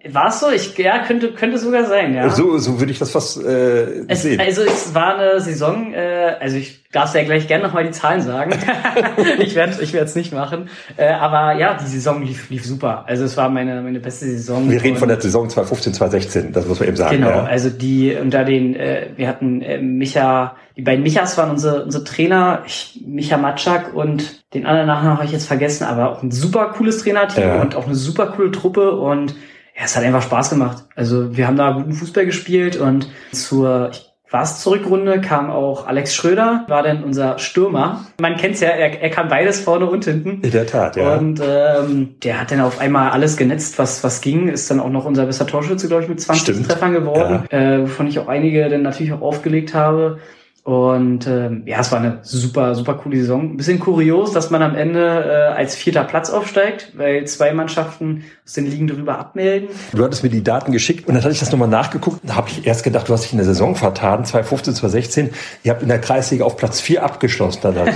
[0.09, 0.51] War es so?
[0.51, 2.29] Ich, ja, könnte, könnte sogar sein, ja.
[2.31, 4.41] So, so würde ich das fast äh, es, sehen.
[4.41, 8.21] Also es war eine Saison, äh, also ich darf ja gleich gerne nochmal die Zahlen
[8.21, 8.53] sagen.
[9.39, 10.69] ich werde ich werde es nicht machen.
[10.97, 13.05] Äh, aber ja, die Saison lief, lief super.
[13.07, 14.71] Also es war meine, meine beste Saison.
[14.71, 17.17] Wir reden von der Saison 2015, 2016, das muss man eben sagen.
[17.17, 17.45] Genau, ja.
[17.45, 22.05] also die unter den, äh, wir hatten äh, Micha, die beiden Michas waren unsere, unsere
[22.05, 26.31] Trainer, ich, Micha Matschak und den anderen Nachnamen habe ich jetzt vergessen, aber auch ein
[26.31, 27.63] super cooles Trainerteam ja.
[27.63, 29.35] und auch eine super coole Truppe und
[29.77, 30.85] ja, es hat einfach Spaß gemacht.
[30.95, 33.93] Also wir haben da guten Fußball gespielt und zur
[34.33, 38.07] war es Zurückrunde kam auch Alex Schröder, war dann unser Stürmer.
[38.19, 40.41] Man kennt's ja, er, er kann beides vorne und hinten.
[40.41, 41.17] In der Tat, ja.
[41.17, 44.49] Und ähm, der hat dann auf einmal alles genetzt, was was ging.
[44.49, 46.69] Ist dann auch noch unser bester Torschütze, glaube ich, mit 20 Stimmt.
[46.69, 47.59] Treffern geworden, ja.
[47.59, 50.19] äh, wovon ich auch einige dann natürlich auch aufgelegt habe.
[50.65, 53.41] Und ähm, ja, es war eine super, super coole Saison.
[53.53, 58.23] Ein bisschen kurios, dass man am Ende äh, als vierter Platz aufsteigt, weil zwei Mannschaften
[58.45, 59.71] aus den Ligen darüber abmelden.
[59.93, 62.21] Du hattest mir die Daten geschickt und dann hatte ich das nochmal nachgeguckt.
[62.23, 65.31] Da habe ich erst gedacht, du hast dich in der Saison vertan, 2015, 2016.
[65.65, 67.59] Ihr habt in der Kreisliga auf Platz vier abgeschlossen.
[67.63, 67.93] Dann, ja.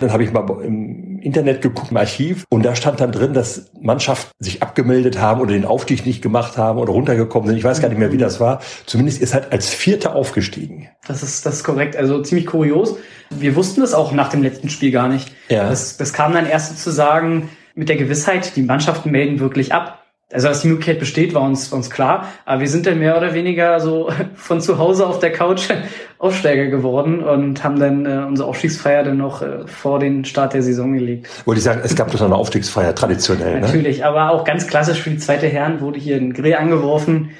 [0.00, 3.70] dann habe ich mal im Internet geguckt, im Archiv, und da stand dann drin, dass
[3.80, 7.56] Mannschaften sich abgemeldet haben oder den Aufstieg nicht gemacht haben oder runtergekommen sind.
[7.56, 8.60] Ich weiß gar nicht mehr, wie das war.
[8.86, 10.88] Zumindest ihr seid als Vierter aufgestiegen.
[11.06, 11.96] Das ist, das ist korrekt.
[11.96, 12.96] Also also ziemlich kurios.
[13.30, 15.32] Wir wussten das auch nach dem letzten Spiel gar nicht.
[15.48, 15.68] Ja.
[15.68, 19.97] Das, das kam dann erst sozusagen mit der Gewissheit, die Mannschaften melden wirklich ab.
[20.30, 22.28] Also dass die Möglichkeit besteht, war uns, war uns klar.
[22.44, 25.68] Aber wir sind dann mehr oder weniger so von zu Hause auf der Couch
[26.18, 30.62] Aufsteiger geworden und haben dann äh, unsere Aufstiegsfeier dann noch äh, vor den Start der
[30.62, 31.28] Saison gelegt.
[31.46, 33.60] Wollte ich sagen, es gab doch eine Aufstiegsfeier, traditionell.
[33.60, 34.06] Natürlich, ne?
[34.06, 37.30] aber auch ganz klassisch für die zweite Herren wurde hier ein Grill angeworfen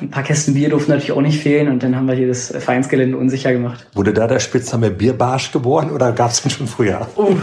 [0.00, 2.48] ein paar Kästen Bier durften natürlich auch nicht fehlen und dann haben wir hier das
[2.48, 3.86] Vereinsgelände unsicher gemacht.
[3.94, 7.06] Wurde da der Spitzname Bierbarsch geboren oder gab es den schon früher?
[7.14, 7.36] Oh,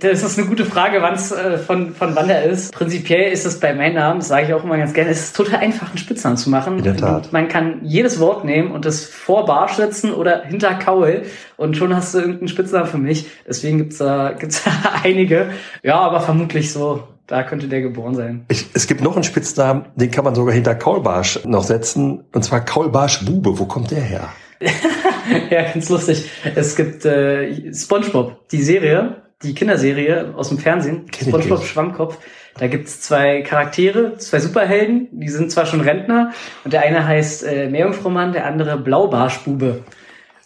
[0.00, 2.72] das ist eine gute Frage, wann's, äh, von, von wann er ist.
[2.72, 5.36] Prinzipiell ist es bei meinem Namen, das sage ich auch immer ganz gerne, es ist
[5.36, 6.78] total einfach, einen Spitznamen zu machen.
[6.78, 7.32] In der Tat.
[7.32, 11.22] Man kann jedes Wort nehmen und das vor Barsch setzen oder hinter Kaul
[11.56, 13.26] und schon hast du irgendeinen Spitznamen für mich.
[13.48, 14.70] Deswegen gibt's da, gibt's da
[15.02, 15.50] einige.
[15.82, 18.44] Ja, aber vermutlich so da könnte der geboren sein.
[18.48, 22.24] Ich, es gibt noch einen Spitznamen, den kann man sogar hinter Kaulbarsch noch setzen.
[22.32, 23.58] Und zwar Kaulbarsch Bube.
[23.58, 24.28] Wo kommt der her?
[25.50, 26.30] ja, ganz lustig.
[26.54, 31.06] Es gibt äh, SpongeBob, die Serie, die Kinderserie aus dem Fernsehen.
[31.10, 32.18] Kenn SpongeBob Schwammkopf.
[32.56, 35.08] Da gibt's zwei Charaktere, zwei Superhelden.
[35.10, 36.32] Die sind zwar schon Rentner
[36.62, 39.82] und der eine heißt äh, Meerjungfraumann, der andere Blaubarschbube.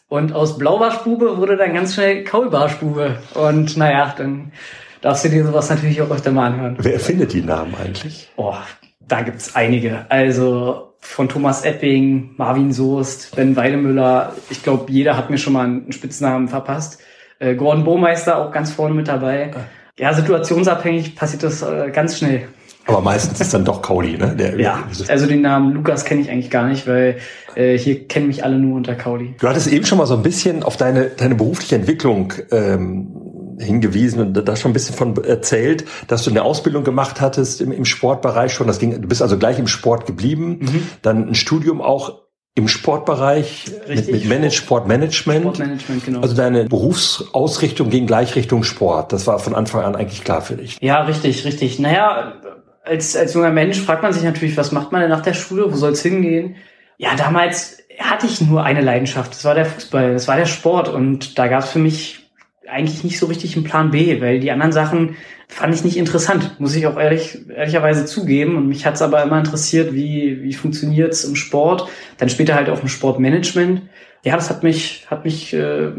[0.08, 3.18] Und aus Blaubarschbube wurde dann ganz schnell Kaulbarschbube.
[3.34, 4.52] Und naja, dann
[5.00, 6.76] darfst du dir sowas natürlich auch öfter mal anhören.
[6.80, 8.28] Wer erfindet die Namen eigentlich?
[8.36, 8.54] Oh,
[9.06, 10.06] da gibt's einige.
[10.10, 14.34] Also von Thomas Epping, Marvin Soest, Ben Weidemüller.
[14.50, 17.00] Ich glaube, jeder hat mir schon mal einen Spitznamen verpasst.
[17.38, 19.50] Äh, Gordon Bohmeister auch ganz vorne mit dabei.
[19.98, 22.48] Ja, situationsabhängig passiert das äh, ganz schnell.
[22.88, 24.34] Aber meistens ist dann doch Kauli, ne?
[24.34, 27.18] Der, ja, also den Namen Lukas kenne ich eigentlich gar nicht, weil
[27.54, 29.34] äh, hier kennen mich alle nur unter Kauli.
[29.38, 33.08] Du hattest eben schon mal so ein bisschen auf deine, deine berufliche Entwicklung ähm,
[33.58, 37.72] hingewiesen und da schon ein bisschen von erzählt, dass du eine Ausbildung gemacht hattest im,
[37.72, 38.66] im Sportbereich schon.
[38.66, 40.86] Das ging, du bist also gleich im Sport geblieben, mhm.
[41.02, 44.12] dann ein Studium auch im Sportbereich Richtig.
[44.12, 45.42] mit, mit Manage, Sportmanagement.
[45.42, 46.20] Sportmanagement, genau.
[46.20, 49.12] Also deine Berufsausrichtung ging gleich Richtung Sport.
[49.12, 50.76] Das war von Anfang an eigentlich klar für dich.
[50.80, 51.78] Ja, richtig, richtig.
[51.78, 52.34] Naja,
[52.84, 55.72] als, als junger Mensch fragt man sich natürlich, was macht man denn nach der Schule?
[55.72, 56.56] Wo soll es hingehen?
[56.96, 59.32] Ja, damals hatte ich nur eine Leidenschaft.
[59.32, 60.88] Das war der Fußball, das war der Sport.
[60.88, 62.27] Und da gab es für mich
[62.70, 65.16] eigentlich nicht so richtig einen Plan B, weil die anderen Sachen
[65.48, 68.56] fand ich nicht interessant, muss ich auch ehrlich, ehrlicherweise zugeben.
[68.56, 72.54] Und mich hat es aber immer interessiert, wie, wie funktioniert es im Sport, dann später
[72.54, 73.82] halt auch im Sportmanagement.
[74.24, 75.90] Ja, das hat mich, hat mich äh,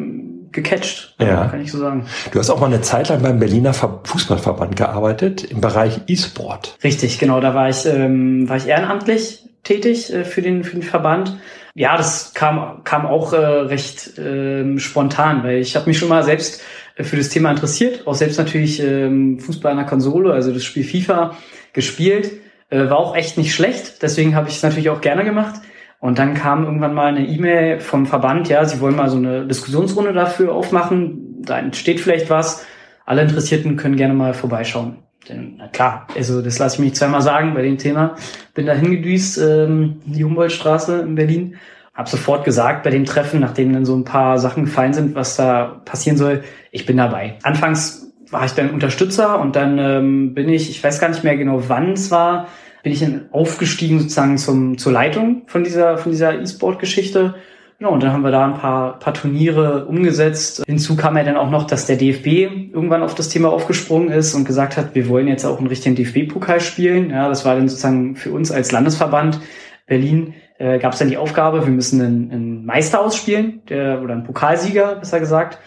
[0.52, 1.48] gecatcht, ja.
[1.48, 2.06] kann ich so sagen.
[2.32, 6.78] Du hast auch mal eine Zeit lang beim Berliner Fußballverband gearbeitet im Bereich E-Sport.
[6.84, 7.40] Richtig, genau.
[7.40, 11.38] Da war ich, ähm, war ich ehrenamtlich tätig äh, für den für den Verband.
[11.76, 16.24] Ja, das kam kam auch äh, recht äh, spontan, weil ich habe mich schon mal
[16.24, 16.62] selbst
[16.96, 20.64] äh, für das Thema interessiert, auch selbst natürlich ähm, Fußball an der Konsole, also das
[20.64, 21.36] Spiel FIFA
[21.74, 22.32] gespielt,
[22.70, 24.02] äh, war auch echt nicht schlecht.
[24.02, 25.62] Deswegen habe ich es natürlich auch gerne gemacht.
[26.00, 29.46] Und dann kam irgendwann mal eine E-Mail vom Verband, ja, sie wollen mal so eine
[29.46, 31.42] Diskussionsrunde dafür aufmachen.
[31.42, 32.66] Da entsteht vielleicht was.
[33.06, 35.04] Alle Interessierten können gerne mal vorbeischauen.
[35.28, 38.16] Denn, na klar, also das lasse ich mich zweimal sagen bei dem Thema.
[38.54, 41.56] Bin da hingedüst, ähm, die Humboldtstraße in Berlin.
[41.94, 45.36] Hab sofort gesagt bei dem Treffen, nachdem dann so ein paar Sachen gefallen sind, was
[45.36, 47.38] da passieren soll, ich bin dabei.
[47.44, 51.36] Anfangs war ich dann Unterstützer und dann ähm, bin ich, ich weiß gar nicht mehr
[51.36, 52.48] genau, wann es war,
[52.84, 57.36] bin ich dann aufgestiegen sozusagen zum, zur Leitung von dieser, von dieser E-Sport-Geschichte.
[57.80, 60.64] Genau, und dann haben wir da ein paar, paar Turniere umgesetzt.
[60.66, 64.36] Hinzu kam ja dann auch noch, dass der DFB irgendwann auf das Thema aufgesprungen ist
[64.36, 67.10] und gesagt hat, wir wollen jetzt auch einen richtigen DFB-Pokal spielen.
[67.10, 69.40] Ja, das war dann sozusagen für uns als Landesverband
[69.88, 74.14] Berlin äh, gab es dann die Aufgabe, wir müssen einen, einen Meister ausspielen, der, oder
[74.14, 75.58] einen Pokalsieger, besser gesagt,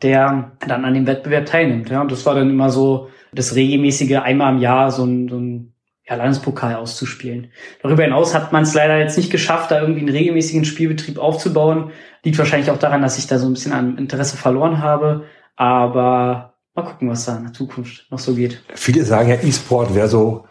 [0.00, 1.90] der dann an dem Wettbewerb teilnimmt.
[1.90, 5.38] Ja, und das war dann immer so das regelmäßige einmal im Jahr so ein, so
[5.38, 5.74] ein
[6.08, 7.52] ja, Landespokal auszuspielen.
[7.82, 11.90] Darüber hinaus hat man es leider jetzt nicht geschafft, da irgendwie einen regelmäßigen Spielbetrieb aufzubauen.
[12.24, 15.24] Liegt wahrscheinlich auch daran, dass ich da so ein bisschen an Interesse verloren habe.
[15.56, 18.62] Aber mal gucken, was da in der Zukunft noch so geht.
[18.74, 20.46] Viele sagen ja, E-Sport wäre so,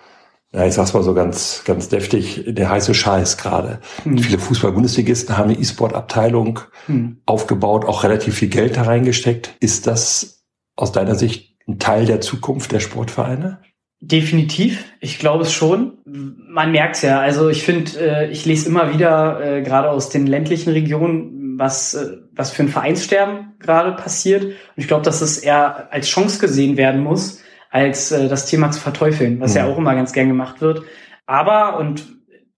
[0.53, 3.79] ja, ich sag's mal so ganz, ganz deftig, der heiße Scheiß gerade.
[4.03, 4.17] Hm.
[4.17, 7.21] Viele Fußball-Bundesligisten haben eine E-Sport-Abteilung hm.
[7.25, 9.55] aufgebaut, auch relativ viel Geld da reingesteckt.
[9.59, 13.59] Ist das aus deiner Sicht ein Teil der Zukunft der Sportvereine?
[13.99, 15.97] Definitiv, ich glaube es schon.
[16.05, 17.19] Man merkt's ja.
[17.19, 21.95] Also ich finde, äh, ich lese immer wieder, äh, gerade aus den ländlichen Regionen, was,
[21.95, 24.43] äh, was für ein Vereinssterben gerade passiert.
[24.43, 28.69] Und ich glaube, dass es eher als Chance gesehen werden muss, als äh, das Thema
[28.69, 29.57] zu verteufeln, was mhm.
[29.57, 30.83] ja auch immer ganz gern gemacht wird.
[31.25, 32.05] Aber, und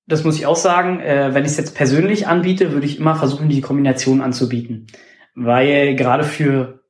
[0.07, 3.15] das muss ich auch sagen, äh, wenn ich es jetzt persönlich anbiete, würde ich immer
[3.15, 4.87] versuchen, die Kombination anzubieten.
[5.35, 6.81] Weil gerade für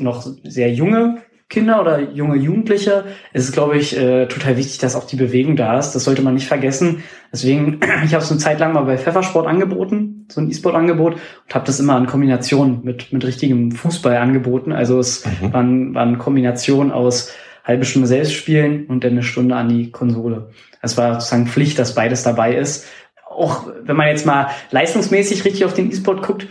[0.00, 1.18] noch sehr junge
[1.52, 5.54] Kinder oder junge Jugendliche ist es, glaube ich, äh, total wichtig, dass auch die Bewegung
[5.54, 5.92] da ist.
[5.92, 7.02] Das sollte man nicht vergessen.
[7.30, 11.54] Deswegen, ich habe es eine Zeit lang mal bei Pfeffersport angeboten, so ein E-Sport-Angebot, und
[11.54, 14.72] habe das immer in Kombination mit, mit richtigem Fußball angeboten.
[14.72, 15.52] Also es mhm.
[15.52, 17.30] waren, waren Kombination aus
[17.64, 20.48] halbe Stunde selbst spielen und dann eine Stunde an die Konsole.
[20.80, 22.86] Es war sozusagen Pflicht, dass beides dabei ist.
[23.28, 26.46] Auch wenn man jetzt mal leistungsmäßig richtig auf den E-Sport guckt,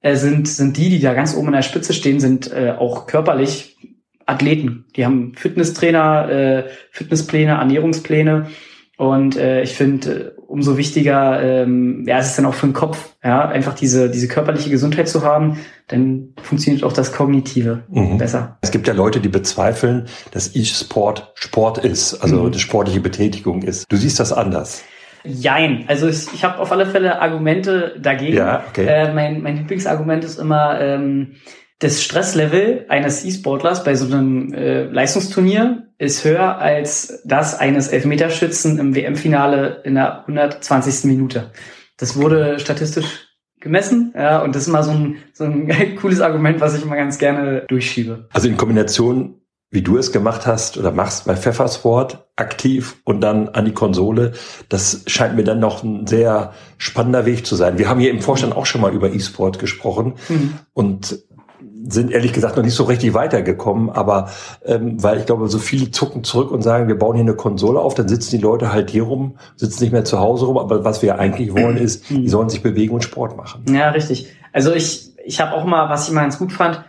[0.00, 3.06] äh, sind, sind die, die da ganz oben in der Spitze stehen, sind äh, auch
[3.06, 3.76] körperlich
[4.26, 4.84] Athleten.
[4.96, 8.48] Die haben Fitnesstrainer, äh, Fitnesspläne, Ernährungspläne.
[8.98, 12.72] Und äh, ich finde, äh, umso wichtiger ähm, ja, es ist dann auch für den
[12.72, 15.58] Kopf, ja, einfach diese, diese körperliche Gesundheit zu haben,
[15.88, 18.16] dann funktioniert auch das Kognitive mhm.
[18.16, 18.58] besser.
[18.62, 22.46] Es gibt ja Leute, die bezweifeln, dass E-Sport Sport ist, also mhm.
[22.46, 23.90] eine sportliche Betätigung ist.
[23.90, 24.82] Du siehst das anders.
[25.24, 25.84] Jein.
[25.88, 28.36] Also ich, ich habe auf alle Fälle Argumente dagegen.
[28.36, 28.86] Ja, okay.
[28.86, 31.34] Äh, mein, mein Lieblingsargument ist immer, ähm,
[31.78, 38.78] das Stresslevel eines E-Sportlers bei so einem äh, Leistungsturnier ist höher als das eines Elfmeterschützen
[38.78, 41.04] im WM-Finale in der 120.
[41.04, 41.50] Minute.
[41.98, 43.26] Das wurde statistisch
[43.60, 46.96] gemessen, ja, und das ist mal so ein, so ein cooles Argument, was ich immer
[46.96, 48.28] ganz gerne durchschiebe.
[48.32, 53.48] Also in Kombination, wie du es gemacht hast oder machst bei Pfeffersport, aktiv und dann
[53.50, 54.32] an die Konsole,
[54.68, 57.78] das scheint mir dann noch ein sehr spannender Weg zu sein.
[57.78, 60.54] Wir haben hier im Vorstand auch schon mal über E-Sport gesprochen mhm.
[60.72, 61.18] und
[61.88, 64.30] sind ehrlich gesagt noch nicht so richtig weitergekommen, aber
[64.64, 67.78] ähm, weil ich glaube, so viele zucken zurück und sagen, wir bauen hier eine Konsole
[67.78, 70.84] auf, dann sitzen die Leute halt hier rum, sitzen nicht mehr zu Hause rum, aber
[70.84, 73.64] was wir eigentlich wollen ist, die sollen sich bewegen und Sport machen.
[73.72, 74.32] Ja, richtig.
[74.52, 76.82] Also ich, ich habe auch mal, was ich mal ganz gut fand,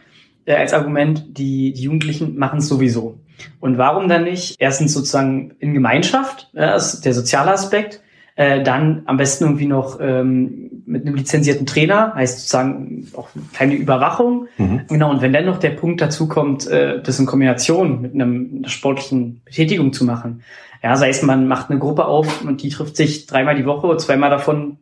[0.46, 3.20] äh, als Argument, die, die Jugendlichen machen es sowieso.
[3.60, 4.56] Und warum dann nicht?
[4.58, 8.02] Erstens sozusagen in Gemeinschaft, ja, ist der soziale Aspekt,
[8.38, 13.74] äh, dann am besten irgendwie noch ähm, mit einem lizenzierten Trainer, heißt sozusagen auch keine
[13.74, 14.48] Überwachung.
[14.58, 14.82] Mhm.
[14.88, 18.60] Genau, und wenn dann noch der Punkt dazu kommt, äh, das in Kombination mit einem,
[18.60, 20.44] einer sportlichen Betätigung zu machen.
[20.84, 23.98] Ja, sei es man macht eine Gruppe auf und die trifft sich dreimal die Woche,
[23.98, 24.78] zweimal davon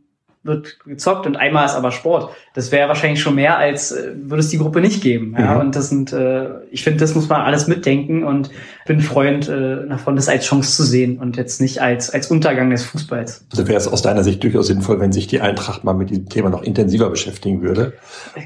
[0.46, 2.30] wird gezockt und einmal ist aber Sport.
[2.54, 5.36] Das wäre wahrscheinlich schon mehr, als äh, würde es die Gruppe nicht geben.
[5.38, 5.56] Ja?
[5.56, 5.60] Mhm.
[5.62, 8.52] Und das sind, äh, ich finde, das muss man alles mitdenken und
[8.86, 12.70] bin Freund äh, davon, das als Chance zu sehen und jetzt nicht als, als Untergang
[12.70, 13.46] des Fußballs.
[13.52, 16.30] Also wäre es aus deiner Sicht durchaus sinnvoll, wenn sich die Eintracht mal mit diesem
[16.30, 17.94] Thema noch intensiver beschäftigen würde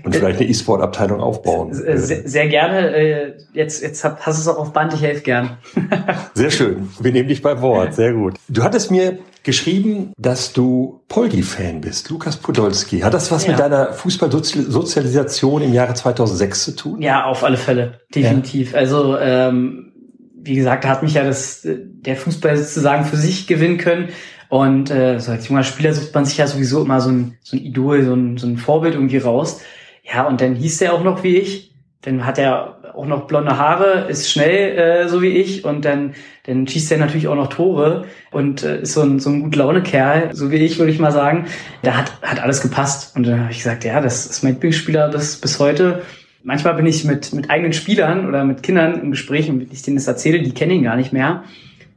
[0.05, 1.75] und äh, vielleicht eine E-Sport-Abteilung aufbauen.
[1.75, 1.99] Würde.
[1.99, 2.95] Sehr, sehr gerne.
[2.95, 5.57] Äh, jetzt, jetzt hast du es auch auf Band, ich helfe gern.
[6.33, 6.87] sehr schön.
[7.01, 7.93] Wir nehmen dich bei Wort.
[7.93, 8.35] Sehr gut.
[8.47, 12.99] Du hattest mir geschrieben, dass du Poldi-Fan bist, Lukas Podolski.
[12.99, 13.51] Hat das was ja.
[13.51, 17.01] mit deiner Fußballsozialisation im Jahre 2006 zu tun?
[17.01, 18.73] Ja, auf alle Fälle, definitiv.
[18.73, 18.77] Ja.
[18.77, 19.91] Also ähm,
[20.35, 24.09] wie gesagt, da hat mich ja das der Fußball sozusagen für sich gewinnen können.
[24.49, 27.57] Und äh, so als junger Spieler sucht man sich ja sowieso immer so ein, so
[27.57, 29.61] ein Idol, so ein, so ein Vorbild irgendwie raus.
[30.03, 31.73] Ja, und dann hieß der auch noch wie ich.
[32.01, 36.13] Dann hat er auch noch blonde Haare, ist schnell, äh, so wie ich, und dann,
[36.45, 39.55] dann schießt er natürlich auch noch Tore und äh, ist so ein, so ein gut
[39.55, 41.45] Laune-Kerl, so wie ich, würde ich mal sagen.
[41.83, 43.15] Da hat, hat alles gepasst.
[43.15, 46.01] Und dann habe ich gesagt, ja, das ist mein Lieblingsspieler bis, bis heute.
[46.43, 49.81] Manchmal bin ich mit, mit eigenen Spielern oder mit Kindern im Gespräch und wenn ich
[49.81, 51.43] denen das erzähle, die kennen ihn gar nicht mehr.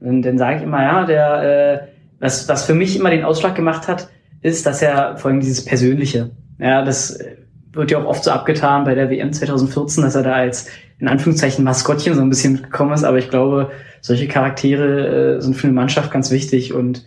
[0.00, 3.55] Und dann sage ich immer, ja, der, äh, was, was für mich immer den Ausschlag
[3.55, 4.09] gemacht hat,
[4.42, 7.18] ist, dass er vor allem dieses Persönliche, ja, das
[7.73, 11.09] wird ja auch oft so abgetan bei der WM 2014, dass er da als in
[11.09, 13.05] Anführungszeichen Maskottchen so ein bisschen gekommen ist.
[13.05, 16.75] Aber ich glaube, solche Charaktere äh, sind für eine Mannschaft ganz wichtig.
[16.75, 17.07] Und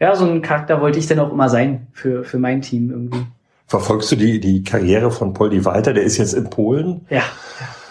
[0.00, 3.26] ja, so ein Charakter wollte ich dann auch immer sein für, für mein Team irgendwie.
[3.66, 5.92] Verfolgst du die, die Karriere von Poldi Walter?
[5.92, 7.04] Der ist jetzt in Polen.
[7.10, 7.22] Ja.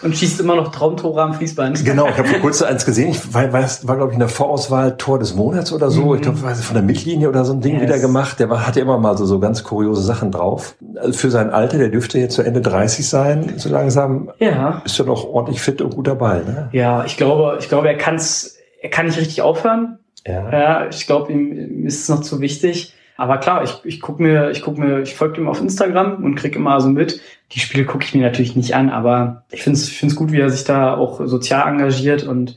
[0.06, 1.84] Und schießt immer noch Traumtore am Fließband.
[1.84, 3.10] Genau, ich habe vor kurzem eins gesehen.
[3.10, 6.06] Ich war, war, war glaube ich, in der Vorauswahl Tor des Monats oder so.
[6.06, 6.14] Mhm.
[6.14, 7.82] Ich glaube, von der Mittellinie oder so ein Ding yes.
[7.82, 8.38] wieder gemacht.
[8.38, 10.76] Der war, hatte immer mal so, so ganz kuriose Sachen drauf.
[10.94, 14.30] Also für sein Alter, der dürfte jetzt zu Ende 30 sein, so langsam.
[14.38, 14.80] Ja.
[14.84, 16.68] Ist er noch ordentlich fit und gut dabei, ne?
[16.70, 19.98] Ja, ich glaube, ich glaube, er kann's, er kann nicht richtig aufhören.
[20.24, 20.52] Ja.
[20.52, 22.94] Ja, ich glaube, ihm ist es noch zu wichtig.
[23.16, 26.34] Aber klar, ich, ich guck mir, ich guck mir, ich folge ihm auf Instagram und
[26.36, 27.20] krieg immer so mit.
[27.52, 30.40] Die Spiele gucke ich mir natürlich nicht an, aber ich finde es find's gut, wie
[30.40, 32.56] er sich da auch sozial engagiert und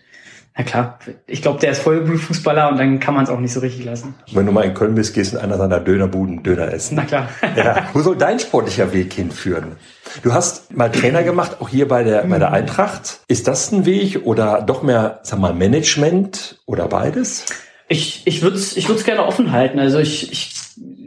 [0.60, 3.62] na klar, ich glaube, der ist Vollblutfußballer und dann kann man es auch nicht so
[3.62, 4.14] richtig lassen.
[4.34, 6.96] Wenn du mal in Köln bist, gehst du in einer seiner Dönerbuden Döner essen.
[6.96, 7.30] Na klar.
[7.56, 7.88] ja.
[7.94, 9.78] Wo soll dein sportlicher Weg hinführen?
[10.22, 12.52] Du hast mal Trainer gemacht, auch hier bei der, bei der.
[12.52, 13.22] Eintracht.
[13.30, 17.46] Ist das ein Weg oder doch mehr, sag mal, Management oder beides?
[17.88, 19.80] Ich, ich würde es ich würd's gerne offen halten.
[19.80, 20.52] Also ich, ich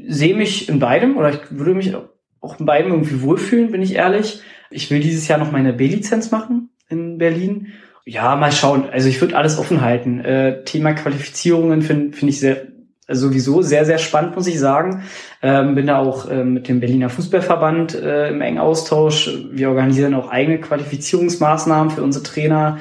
[0.09, 1.95] sehe mich in beidem oder ich würde mich
[2.43, 4.43] auch in beidem irgendwie wohlfühlen, bin ich ehrlich.
[4.71, 7.69] Ich will dieses Jahr noch meine B-Lizenz machen in Berlin.
[8.05, 8.91] Ja, mal schauen.
[8.91, 10.21] Also ich würde alles offen halten.
[10.21, 12.67] Äh, Thema Qualifizierungen finde find ich sehr,
[13.07, 15.05] also sowieso sehr, sehr spannend, muss ich sagen.
[15.41, 19.31] Ähm, bin da auch äh, mit dem Berliner Fußballverband äh, im engen Austausch.
[19.53, 22.79] Wir organisieren auch eigene Qualifizierungsmaßnahmen für unsere Trainer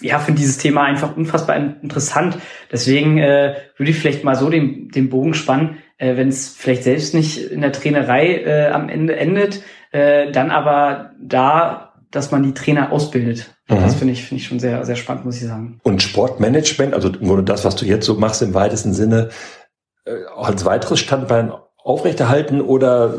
[0.00, 2.38] ja, finde dieses Thema einfach unfassbar interessant.
[2.70, 6.84] Deswegen äh, würde ich vielleicht mal so den, den Bogen spannen, äh, wenn es vielleicht
[6.84, 12.42] selbst nicht in der Trainerei äh, am Ende endet, äh, dann aber da, dass man
[12.42, 13.54] die Trainer ausbildet.
[13.68, 13.76] Mhm.
[13.76, 15.80] Das finde ich, finde ich schon sehr, sehr spannend, muss ich sagen.
[15.82, 19.30] Und Sportmanagement, also wurde das, was du jetzt so machst im weitesten Sinne,
[20.04, 23.18] äh, als weiteres Standbein aufrechterhalten oder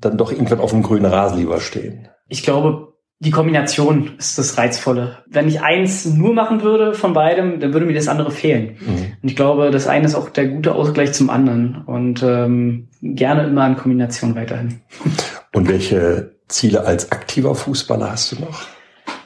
[0.00, 2.08] dann doch irgendwann auf dem grünen Rasen lieber stehen?
[2.28, 2.87] Ich glaube,
[3.20, 5.18] die Kombination ist das Reizvolle.
[5.26, 8.76] Wenn ich eins nur machen würde von beidem, dann würde mir das andere fehlen.
[8.80, 9.12] Mhm.
[9.22, 11.82] Und ich glaube, das eine ist auch der gute Ausgleich zum anderen.
[11.84, 14.80] Und ähm, gerne immer in Kombination weiterhin.
[15.52, 18.62] Und welche Ziele als aktiver Fußballer hast du noch?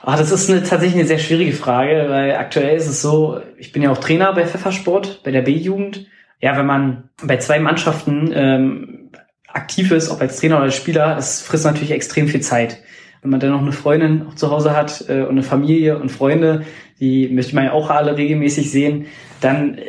[0.01, 3.73] Ah, das ist eine, tatsächlich eine sehr schwierige Frage, weil aktuell ist es so, ich
[3.73, 6.07] bin ja auch Trainer bei Pfeffersport, bei der B-Jugend.
[6.41, 9.11] Ja, wenn man bei zwei Mannschaften ähm,
[9.47, 12.82] aktiv ist, ob als Trainer oder als Spieler, das frisst natürlich extrem viel Zeit
[13.23, 16.65] wenn man dann noch eine Freundin zu Hause hat äh, und eine Familie und Freunde,
[17.01, 19.07] die möchte man ja auch alle regelmäßig sehen,
[19.41, 19.85] dann äh,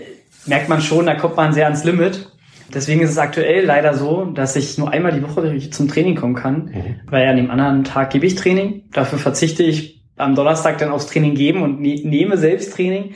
[0.46, 2.30] merkt man schon, da kommt man sehr ans Limit.
[2.74, 6.36] Deswegen ist es aktuell leider so, dass ich nur einmal die Woche zum Training kommen
[6.36, 6.96] kann, mhm.
[7.10, 8.84] weil an dem anderen Tag gebe ich Training.
[8.94, 13.16] Dafür verzichte ich am Donnerstag dann aufs Training geben und ne nehme selbst Training.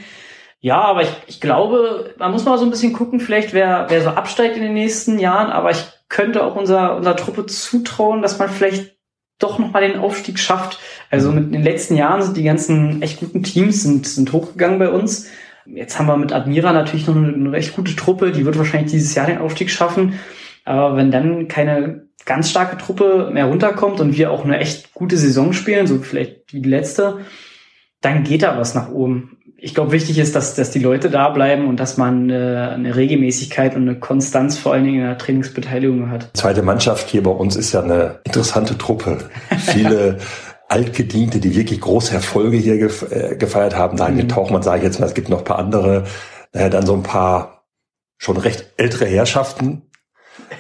[0.60, 4.02] Ja, aber ich, ich glaube, man muss mal so ein bisschen gucken, vielleicht wer, wer
[4.02, 8.40] so absteigt in den nächsten Jahren, aber ich könnte auch unserer, unserer Truppe zutrauen, dass
[8.40, 8.97] man vielleicht
[9.40, 10.80] doch nochmal den Aufstieg schafft.
[11.10, 14.90] Also mit den letzten Jahren sind die ganzen echt guten Teams sind, sind hochgegangen bei
[14.90, 15.30] uns.
[15.66, 18.92] Jetzt haben wir mit Admira natürlich noch eine, eine recht gute Truppe, die wird wahrscheinlich
[18.92, 20.20] dieses Jahr den Aufstieg schaffen.
[20.66, 25.18] Aber wenn dann keine ganz starke Truppe mehr runterkommt und wir auch eine echt gute
[25.18, 27.20] Saison spielen, so vielleicht wie die letzte,
[28.02, 31.30] dann geht da was nach oben ich glaube, wichtig ist, dass, dass die Leute da
[31.30, 35.18] bleiben und dass man äh, eine Regelmäßigkeit und eine Konstanz vor allen Dingen in der
[35.18, 36.30] Trainingsbeteiligung hat.
[36.36, 39.18] Zweite Mannschaft hier bei uns ist ja eine interessante Truppe.
[39.58, 40.20] Viele
[40.70, 43.98] Altgediente, die wirklich große Erfolge hier äh, gefeiert haben.
[43.98, 44.30] Daniel mhm.
[44.30, 46.04] Tauchmann sage ich jetzt mal, es gibt noch ein paar andere.
[46.54, 47.66] Naja, dann so ein paar
[48.20, 49.87] schon recht ältere Herrschaften.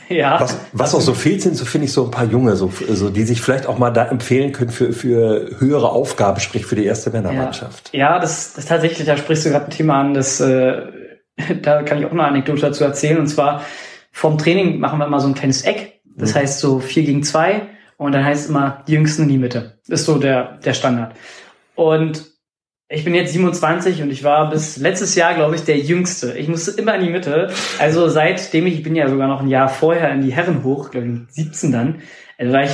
[0.18, 0.40] Ja.
[0.40, 3.10] Was, was auch so fehlt, sind so finde ich so ein paar Junge, so, so
[3.10, 6.86] die sich vielleicht auch mal da empfehlen können für für höhere Aufgaben, sprich für die
[6.86, 7.90] erste Männermannschaft.
[7.94, 10.82] Ja, ja das, das tatsächlich, da sprichst du gerade ein Thema an, das äh,
[11.62, 13.18] da kann ich auch eine Anekdote dazu erzählen.
[13.18, 13.64] Und zwar
[14.12, 16.02] vom Training machen wir immer so ein kleines Eck.
[16.16, 16.40] Das mhm.
[16.40, 17.64] heißt so vier gegen zwei
[17.98, 19.80] und dann heißt es immer die Jüngsten in die Mitte.
[19.88, 21.16] Ist so der der Standard.
[21.76, 22.37] Und
[22.90, 26.38] ich bin jetzt 27 und ich war bis letztes Jahr, glaube ich, der Jüngste.
[26.38, 27.52] Ich musste immer in die Mitte.
[27.80, 30.92] Also seitdem ich, ich bin ja sogar noch ein Jahr vorher in die Herren hoch,
[30.92, 32.02] glaube ich, 17 dann,
[32.38, 32.72] also war ich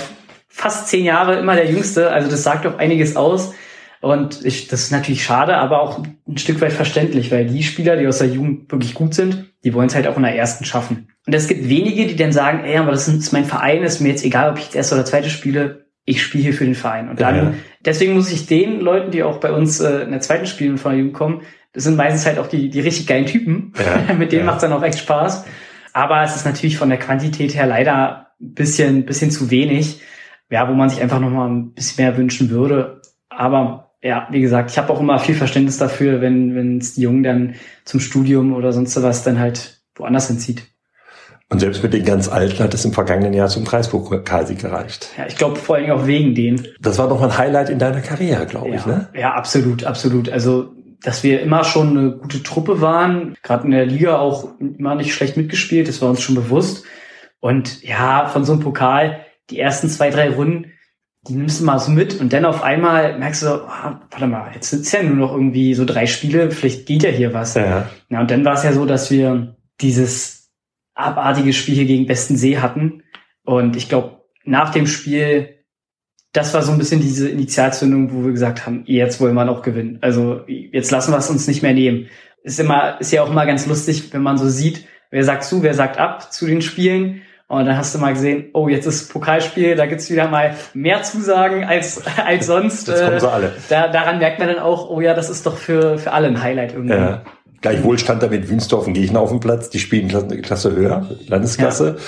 [0.47, 2.11] fast zehn Jahre immer der Jüngste.
[2.11, 3.53] Also das sagt doch einiges aus.
[4.01, 7.95] Und ich, das ist natürlich schade, aber auch ein Stück weit verständlich, weil die Spieler,
[7.95, 10.65] die aus der Jugend wirklich gut sind, die wollen es halt auch in der ersten
[10.65, 11.07] schaffen.
[11.25, 14.09] Und es gibt wenige, die dann sagen, ey, aber das ist mein Verein, ist mir
[14.09, 17.09] jetzt egal, ob ich jetzt erste oder zweite spiele, ich spiele hier für den Verein.
[17.09, 17.53] Und dann, ja.
[17.85, 20.91] deswegen muss ich den Leuten, die auch bei uns äh, in der zweiten Spielen von
[20.91, 21.41] der Jugend kommen,
[21.73, 23.73] das sind meistens halt auch die, die richtig geilen Typen.
[23.77, 24.13] Ja.
[24.17, 24.45] Mit denen ja.
[24.45, 25.45] macht es dann auch echt Spaß.
[25.93, 30.01] Aber es ist natürlich von der Quantität her leider ein bisschen, bisschen zu wenig.
[30.49, 33.01] Ja, wo man sich einfach noch mal ein bisschen mehr wünschen würde.
[33.29, 37.01] Aber ja, wie gesagt, ich habe auch immer viel Verständnis dafür, wenn wenn es die
[37.01, 40.72] Jungen dann zum Studium oder sonst was dann halt woanders hinzieht.
[41.53, 45.09] Und selbst mit den ganz Alten hat es im vergangenen Jahr zum Kreispokalsieg gereicht.
[45.19, 46.67] Ja, ich glaube vor allem auch wegen denen.
[46.81, 49.09] Das war doch ein Highlight in deiner Karriere, glaube ja, ich, ne?
[49.13, 50.29] Ja, absolut, absolut.
[50.29, 50.73] Also,
[51.03, 55.13] dass wir immer schon eine gute Truppe waren, gerade in der Liga auch immer nicht
[55.13, 56.85] schlecht mitgespielt, das war uns schon bewusst.
[57.39, 59.19] Und ja, von so einem Pokal,
[59.51, 60.71] die ersten zwei, drei Runden,
[61.27, 64.49] die nimmst du mal so mit und dann auf einmal merkst du, ah, warte mal,
[64.55, 67.53] jetzt sind es ja nur noch irgendwie so drei Spiele, vielleicht geht ja hier was.
[67.53, 70.42] Ja, ja und dann war es ja so, dass wir dieses
[70.95, 73.03] abartiges Spiel hier gegen Besten See hatten.
[73.43, 75.63] Und ich glaube, nach dem Spiel,
[76.31, 79.61] das war so ein bisschen diese Initialzündung, wo wir gesagt haben, jetzt wollen wir noch
[79.61, 79.99] gewinnen.
[80.01, 82.07] Also jetzt lassen wir es uns nicht mehr nehmen.
[82.43, 85.63] Ist immer, ist ja auch immer ganz lustig, wenn man so sieht, wer sagt zu,
[85.63, 87.21] wer sagt ab zu den Spielen.
[87.47, 91.03] Und dann hast du mal gesehen, oh, jetzt ist Pokalspiel, da gibt's wieder mal mehr
[91.03, 92.87] Zusagen als, als sonst.
[92.87, 93.53] Jetzt kommen sie alle.
[93.69, 96.41] Da, daran merkt man dann auch, oh ja, das ist doch für, für alle ein
[96.41, 96.95] Highlight irgendwie.
[96.95, 97.23] Ja.
[97.63, 101.09] Gleichwohl stand da mit Wünsdorf ein Gegner auf dem Platz, die spielen Klasse, Klasse höher,
[101.27, 101.95] Landesklasse.
[101.97, 102.03] Ja.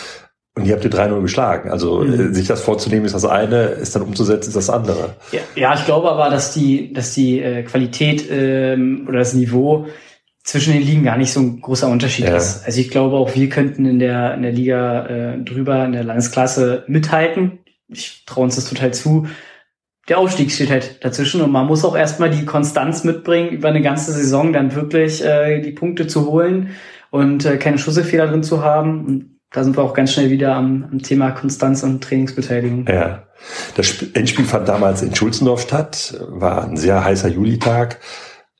[0.58, 1.72] Und ihr habt die 3-0 geschlagen.
[1.72, 2.34] Also mhm.
[2.34, 5.16] sich das vorzunehmen ist das eine, ist dann umzusetzen ist das andere.
[5.32, 9.88] Ja, ja ich glaube aber, dass die, dass die äh, Qualität ähm, oder das Niveau
[10.44, 12.36] zwischen den Ligen gar nicht so ein großer Unterschied ja.
[12.36, 12.66] ist.
[12.66, 16.04] Also ich glaube auch, wir könnten in der, in der Liga äh, drüber, in der
[16.04, 17.60] Landesklasse mithalten.
[17.88, 19.28] Ich traue uns das total zu
[20.08, 23.82] der Aufstieg steht halt dazwischen und man muss auch erstmal die Konstanz mitbringen, über eine
[23.82, 26.76] ganze Saison dann wirklich äh, die Punkte zu holen
[27.10, 29.06] und äh, keine Schussefehler drin zu haben.
[29.06, 32.86] Und da sind wir auch ganz schnell wieder am, am Thema Konstanz und Trainingsbeteiligung.
[32.88, 33.24] Ja.
[33.76, 38.00] Das Endspiel fand damals in Schulzendorf statt, war ein sehr heißer Julitag.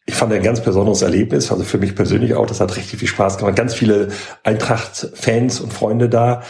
[0.08, 3.08] Ich fand ein ganz besonderes Erlebnis, also für mich persönlich auch, das hat richtig viel
[3.08, 3.56] Spaß gemacht.
[3.56, 4.10] Ganz viele
[4.44, 6.44] Eintracht-Fans und Freunde da.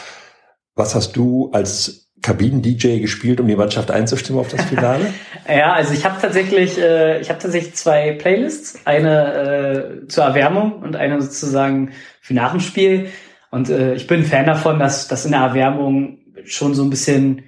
[0.75, 5.13] Was hast du als Kabinen-DJ gespielt, um die Mannschaft einzustimmen auf das Finale?
[5.47, 10.82] ja, also ich habe tatsächlich, äh, ich habe tatsächlich zwei Playlists, eine äh, zur Erwärmung
[10.82, 13.09] und eine sozusagen für nach dem Spiel.
[13.51, 17.43] Und äh, ich bin Fan davon, dass, dass in der Erwärmung schon so ein bisschen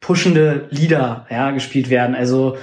[0.00, 2.16] pushende Lieder ja, gespielt werden.
[2.16, 2.56] Also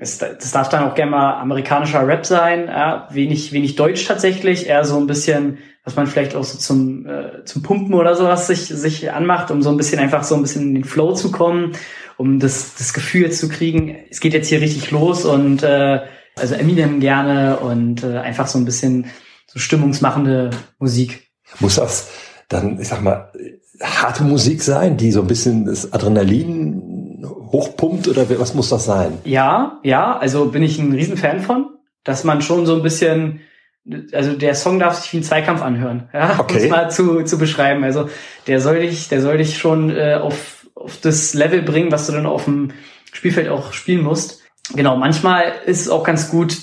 [0.00, 4.84] das darf dann auch gerne mal amerikanischer Rap sein, ja, wenig, wenig Deutsch tatsächlich, eher
[4.84, 8.66] so ein bisschen was man vielleicht auch so zum, äh, zum Pumpen oder sowas sich,
[8.66, 11.72] sich anmacht, um so ein bisschen einfach so ein bisschen in den Flow zu kommen,
[12.16, 16.00] um das, das Gefühl zu kriegen, es geht jetzt hier richtig los und äh,
[16.36, 19.06] also Eminem gerne und äh, einfach so ein bisschen
[19.46, 21.30] so stimmungsmachende Musik.
[21.58, 22.08] Muss das
[22.48, 23.32] dann, ich sag mal,
[23.80, 26.89] harte Musik sein, die so ein bisschen das Adrenalin
[27.50, 29.18] hochpumpt oder was muss das sein?
[29.24, 31.70] Ja, ja, also bin ich ein Riesenfan von,
[32.04, 33.40] dass man schon so ein bisschen
[34.12, 36.56] also der Song darf sich wie ein Zweikampf anhören, ja, okay.
[36.56, 37.84] um es mal zu, zu beschreiben.
[37.84, 38.08] Also
[38.46, 42.12] der soll dich, der soll dich schon äh, auf, auf das Level bringen, was du
[42.12, 42.72] dann auf dem
[43.12, 44.42] Spielfeld auch spielen musst.
[44.74, 46.56] Genau, manchmal ist es auch ganz gut,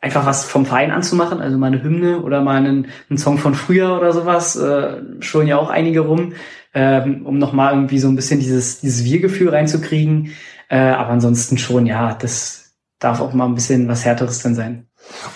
[0.00, 3.54] einfach was vom Verein anzumachen, also mal eine Hymne oder mal einen, einen Song von
[3.54, 6.34] früher oder sowas, äh, schon ja auch einige rum,
[6.74, 10.32] ähm, um nochmal irgendwie so ein bisschen dieses, dieses Wir-Gefühl reinzukriegen.
[10.68, 14.86] Äh, aber ansonsten schon, ja, das darf auch mal ein bisschen was Härteres dann sein.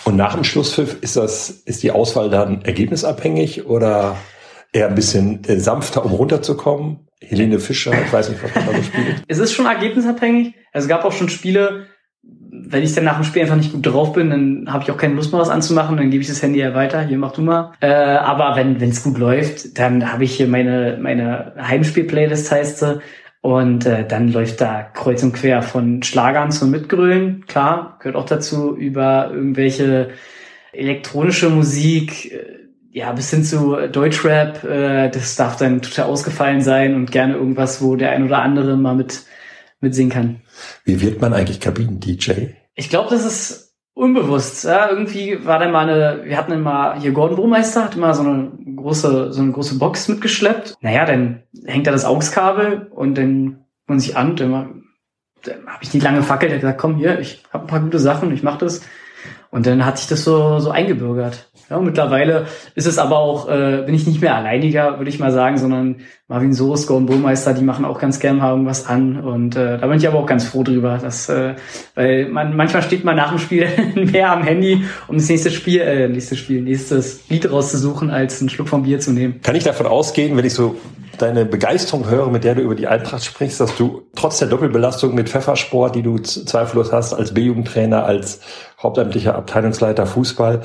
[0.05, 4.15] Und nach dem Schlusspfiff ist das, ist die Auswahl dann ergebnisabhängig oder
[4.73, 7.07] eher ein bisschen äh, sanfter, um runterzukommen?
[7.19, 9.23] Helene Fischer, ich weiß nicht, was man da so spielt.
[9.27, 10.53] Es ist schon ergebnisabhängig.
[10.71, 11.87] Also es gab auch schon Spiele,
[12.69, 14.97] wenn ich dann nach dem Spiel einfach nicht gut drauf bin, dann habe ich auch
[14.97, 17.41] keine Lust mehr was anzumachen, dann gebe ich das Handy ja weiter, hier mach du
[17.41, 17.73] mal.
[17.79, 23.01] Äh, aber wenn es gut läuft, dann habe ich hier meine, meine Heimspiel-Playlist heißt sie
[23.41, 28.25] und äh, dann läuft da kreuz und quer von Schlagern zum Mitgrölen, klar, gehört auch
[28.25, 30.09] dazu, über irgendwelche
[30.73, 32.57] elektronische Musik, äh,
[32.91, 37.81] ja, bis hin zu Deutschrap, äh, das darf dann total ausgefallen sein und gerne irgendwas,
[37.81, 39.23] wo der ein oder andere mal mit
[39.81, 40.41] mitsingen kann.
[40.83, 42.31] Wie wird man eigentlich Kabinen-DJ?
[42.77, 44.63] Ich glaube, das ist unbewusst.
[44.63, 48.21] Ja, irgendwie war da mal eine, wir hatten immer hier Gordon Burmeister, hat immer so
[48.21, 50.75] eine große, so eine große Box mitgeschleppt.
[50.81, 54.83] Naja, dann hängt da das AUX-Kabel und dann man sich an, dann,
[55.43, 57.79] dann habe ich nicht lange fackelt, er hat gesagt, komm hier, ich habe ein paar
[57.79, 58.81] gute Sachen, ich mache das.
[59.49, 61.49] Und dann hat sich das so, so eingebürgert.
[61.69, 62.45] Ja, mittlerweile
[62.75, 65.97] ist es aber auch, äh, bin ich nicht mehr alleiniger, würde ich mal sagen, sondern
[66.29, 69.19] Marvin Soos, Gordon Burmeister, die machen auch ganz gern mal irgendwas an.
[69.19, 71.55] Und äh, da bin ich aber auch ganz froh drüber, dass, äh,
[71.95, 75.81] weil man manchmal steht man nach dem Spiel mehr am Handy, um das nächste Spiel,
[75.81, 79.41] äh, nächstes Spiel, nächstes Lied rauszusuchen, als einen Schluck vom Bier zu nehmen.
[79.41, 80.75] Kann ich davon ausgehen, wenn ich so
[81.17, 85.15] deine Begeisterung höre, mit der du über die Eintracht sprichst, dass du trotz der Doppelbelastung
[85.15, 88.39] mit Pfeffersport, die du zweifellos hast, als B-Jugendtrainer, als
[88.81, 90.61] hauptamtlicher Abteilungsleiter Fußball,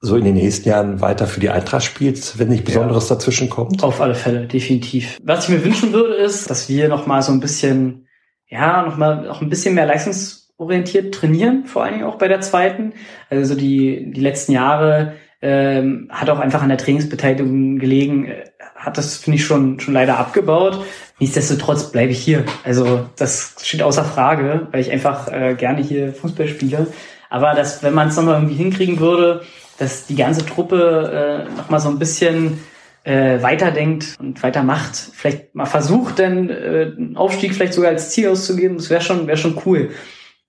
[0.00, 3.16] so in den nächsten Jahren weiter für die Eintracht spielst, wenn nicht Besonderes ja.
[3.16, 3.82] dazwischen kommt?
[3.82, 5.18] Auf alle Fälle, definitiv.
[5.22, 8.06] Was ich mir wünschen würde, ist, dass wir noch mal so ein bisschen,
[8.48, 12.40] ja, noch mal auch ein bisschen mehr leistungsorientiert trainieren, vor allen Dingen auch bei der
[12.40, 12.92] zweiten.
[13.30, 18.44] Also die, die letzten Jahre ähm, hat auch einfach an der Trainingsbeteiligung gelegen, äh,
[18.76, 20.84] hat das, finde ich, schon, schon leider abgebaut.
[21.18, 22.44] Nichtsdestotrotz bleibe ich hier.
[22.64, 26.88] Also das steht außer Frage, weil ich einfach äh, gerne hier Fußball spiele.
[27.30, 29.42] Aber dass, wenn man es nochmal irgendwie hinkriegen würde,
[29.78, 32.58] dass die ganze Truppe äh, nochmal so ein bisschen
[33.04, 38.28] äh, weiterdenkt und weitermacht, vielleicht mal versucht, dann äh, einen Aufstieg vielleicht sogar als Ziel
[38.28, 39.90] auszugeben, das wäre schon, wäre schon cool.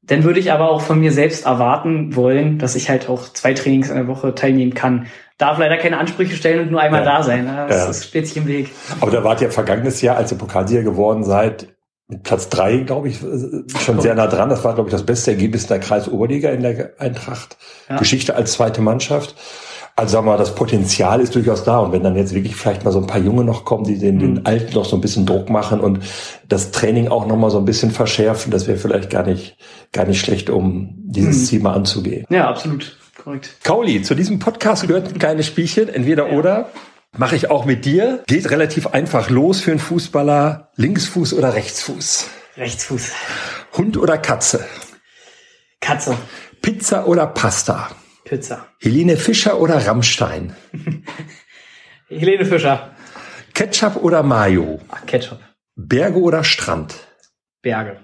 [0.06, 3.54] Dann würde ich aber auch von mir selbst erwarten wollen, dass ich halt auch zwei
[3.54, 5.08] Trainings in der Woche teilnehmen kann.
[5.38, 7.18] Darf leider keine Ansprüche stellen und nur einmal ja.
[7.18, 7.46] da sein.
[7.46, 7.88] Das, ja.
[7.88, 8.70] das steht sich im Weg.
[9.00, 11.73] Aber da wart ihr vergangenes Jahr, als ihr Pokalsieger geworden seid,
[12.14, 13.20] mit Platz drei, glaube ich,
[13.84, 14.50] schon sehr nah dran.
[14.50, 17.58] Das war, glaube ich, das beste Ergebnis der Kreisoberliga in der Eintracht.
[17.90, 17.98] Ja.
[17.98, 19.36] Geschichte als zweite Mannschaft.
[19.96, 21.78] Also sagen wir mal, das Potenzial ist durchaus da.
[21.80, 24.18] Und wenn dann jetzt wirklich vielleicht mal so ein paar Junge noch kommen, die den,
[24.18, 24.42] den mhm.
[24.44, 26.00] Alten noch so ein bisschen Druck machen und
[26.50, 29.56] das Training auch noch mal so ein bisschen verschärfen, das wäre vielleicht gar nicht,
[29.92, 31.46] gar nicht schlecht, um dieses mhm.
[31.46, 32.26] Ziel mal anzugehen.
[32.30, 32.98] Ja, absolut.
[33.24, 33.56] Korrekt.
[33.64, 36.38] Kauli, zu diesem Podcast gehört ein kleines Spielchen, entweder ja.
[36.38, 36.70] oder.
[37.16, 38.24] Mache ich auch mit dir.
[38.28, 40.72] Geht relativ einfach los für einen Fußballer.
[40.76, 42.28] Linksfuß oder Rechtsfuß?
[42.58, 43.12] Rechtsfuß.
[43.78, 44.66] Hund oder Katze?
[45.80, 46.18] Katze.
[46.62, 47.92] Pizza oder Pasta?
[48.26, 48.68] Pizza.
[48.80, 50.56] Helene Fischer oder Rammstein?
[52.10, 52.96] Helene Fischer.
[53.54, 54.80] Ketchup oder Mayo?
[54.90, 55.40] Ach, Ketchup.
[55.76, 56.96] Berge oder Strand?
[57.62, 58.00] Berge.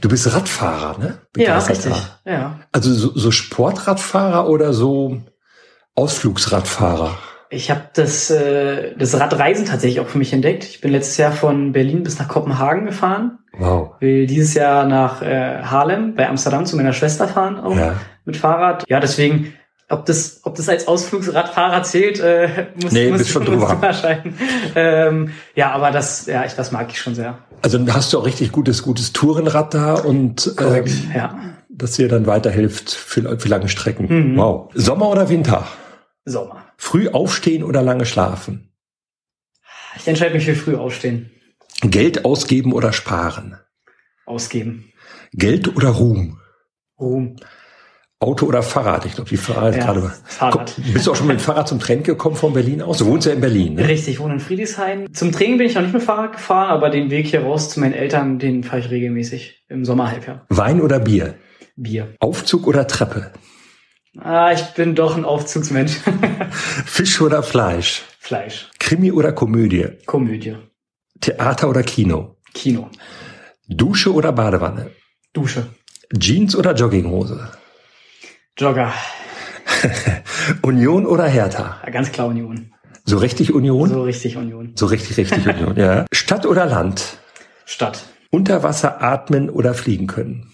[0.00, 1.18] Du bist Radfahrer, ne?
[1.36, 1.94] Ja, richtig.
[2.24, 2.60] Ja.
[2.72, 5.22] Also so, so Sportradfahrer oder so
[5.94, 7.16] Ausflugsradfahrer?
[7.54, 10.64] Ich habe das, äh, das Radreisen tatsächlich auch für mich entdeckt.
[10.64, 13.38] Ich bin letztes Jahr von Berlin bis nach Kopenhagen gefahren.
[13.56, 13.92] Wow.
[14.00, 17.94] Will dieses Jahr nach äh, Haarlem bei Amsterdam zu meiner Schwester fahren auch ja.
[18.24, 18.84] mit Fahrrad.
[18.88, 19.54] Ja, deswegen,
[19.88, 23.78] ob das, ob das als Ausflugsradfahrer zählt, äh, muss, nee, muss, schon drüber.
[23.80, 24.36] erscheinen.
[24.74, 27.38] ähm, ja, aber das, ja, ich, das mag ich schon sehr.
[27.62, 31.38] Also hast du auch richtig gutes, gutes Tourenrad da und Korrekt, ähm, ja.
[31.68, 34.32] das dir dann weiterhilft für, für lange Strecken.
[34.32, 34.36] Mhm.
[34.36, 34.70] Wow.
[34.74, 35.66] Sommer oder Winter?
[36.24, 36.63] Sommer.
[36.76, 38.72] Früh aufstehen oder lange schlafen?
[39.96, 41.30] Ich entscheide mich für früh aufstehen.
[41.82, 43.58] Geld ausgeben oder sparen?
[44.26, 44.92] Ausgeben.
[45.32, 46.40] Geld oder Ruhm?
[46.98, 47.36] Ruhm.
[48.20, 49.04] Auto oder Fahrrad?
[49.04, 50.12] Ich glaube, die Fahrrad ja, gerade.
[50.24, 50.74] Fahrrad.
[50.92, 52.98] Bist du auch schon mit dem Fahrrad zum Training gekommen von Berlin aus?
[52.98, 53.86] Du wohnst ja in Berlin, ne?
[53.86, 55.12] Richtig, ich wohne in Friedrichshain.
[55.12, 57.80] Zum Training bin ich noch nicht mit Fahrrad gefahren, aber den Weg hier raus zu
[57.80, 60.46] meinen Eltern, den fahre ich regelmäßig im Sommerhalbjahr.
[60.48, 61.34] Wein oder Bier?
[61.76, 62.14] Bier.
[62.20, 63.32] Aufzug oder Treppe?
[64.20, 66.00] Ah, ich bin doch ein Aufzugsmensch.
[66.86, 68.02] Fisch oder Fleisch?
[68.18, 68.70] Fleisch.
[68.78, 69.88] Krimi oder Komödie?
[70.06, 70.56] Komödie.
[71.20, 72.36] Theater oder Kino?
[72.54, 72.90] Kino.
[73.68, 74.90] Dusche oder Badewanne?
[75.32, 75.66] Dusche.
[76.16, 77.50] Jeans oder Jogginghose?
[78.56, 78.92] Jogger.
[80.62, 81.80] Union oder Hertha?
[81.84, 82.72] Ja, ganz klar Union.
[83.04, 83.88] So richtig Union?
[83.88, 84.72] So richtig Union.
[84.76, 86.06] So richtig, richtig Union, ja.
[86.12, 87.18] Stadt oder Land?
[87.64, 88.04] Stadt.
[88.30, 90.52] Unter Wasser atmen oder fliegen können?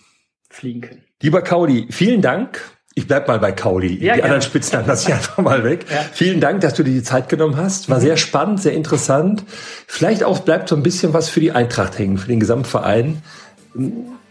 [0.48, 1.04] Fliegen können.
[1.22, 2.60] Lieber Kauli, vielen Dank
[3.00, 3.88] ich bleib mal bei Kauli.
[3.88, 4.22] Ja, die gerne.
[4.24, 5.86] anderen Spitznamen lasse ich einfach mal weg.
[5.90, 6.04] Ja.
[6.12, 7.88] Vielen Dank, dass du dir die Zeit genommen hast.
[7.88, 8.02] War mhm.
[8.02, 9.42] sehr spannend, sehr interessant.
[9.86, 13.22] Vielleicht auch bleibt so ein bisschen was für die Eintracht hängen, für den Gesamtverein.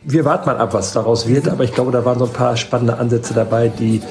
[0.03, 2.57] Wir warten mal ab, was daraus wird, aber ich glaube, da waren so ein paar
[2.57, 4.01] spannende Ansätze dabei, die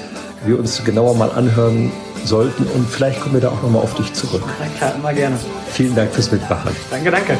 [0.45, 1.91] wir uns genauer mal anhören
[2.25, 4.43] sollten und vielleicht kommen wir da auch nochmal auf dich zurück.
[4.59, 5.37] Ja, klar, immer gerne.
[5.71, 6.75] Vielen Dank fürs Mitmachen.
[6.91, 7.37] Danke, danke.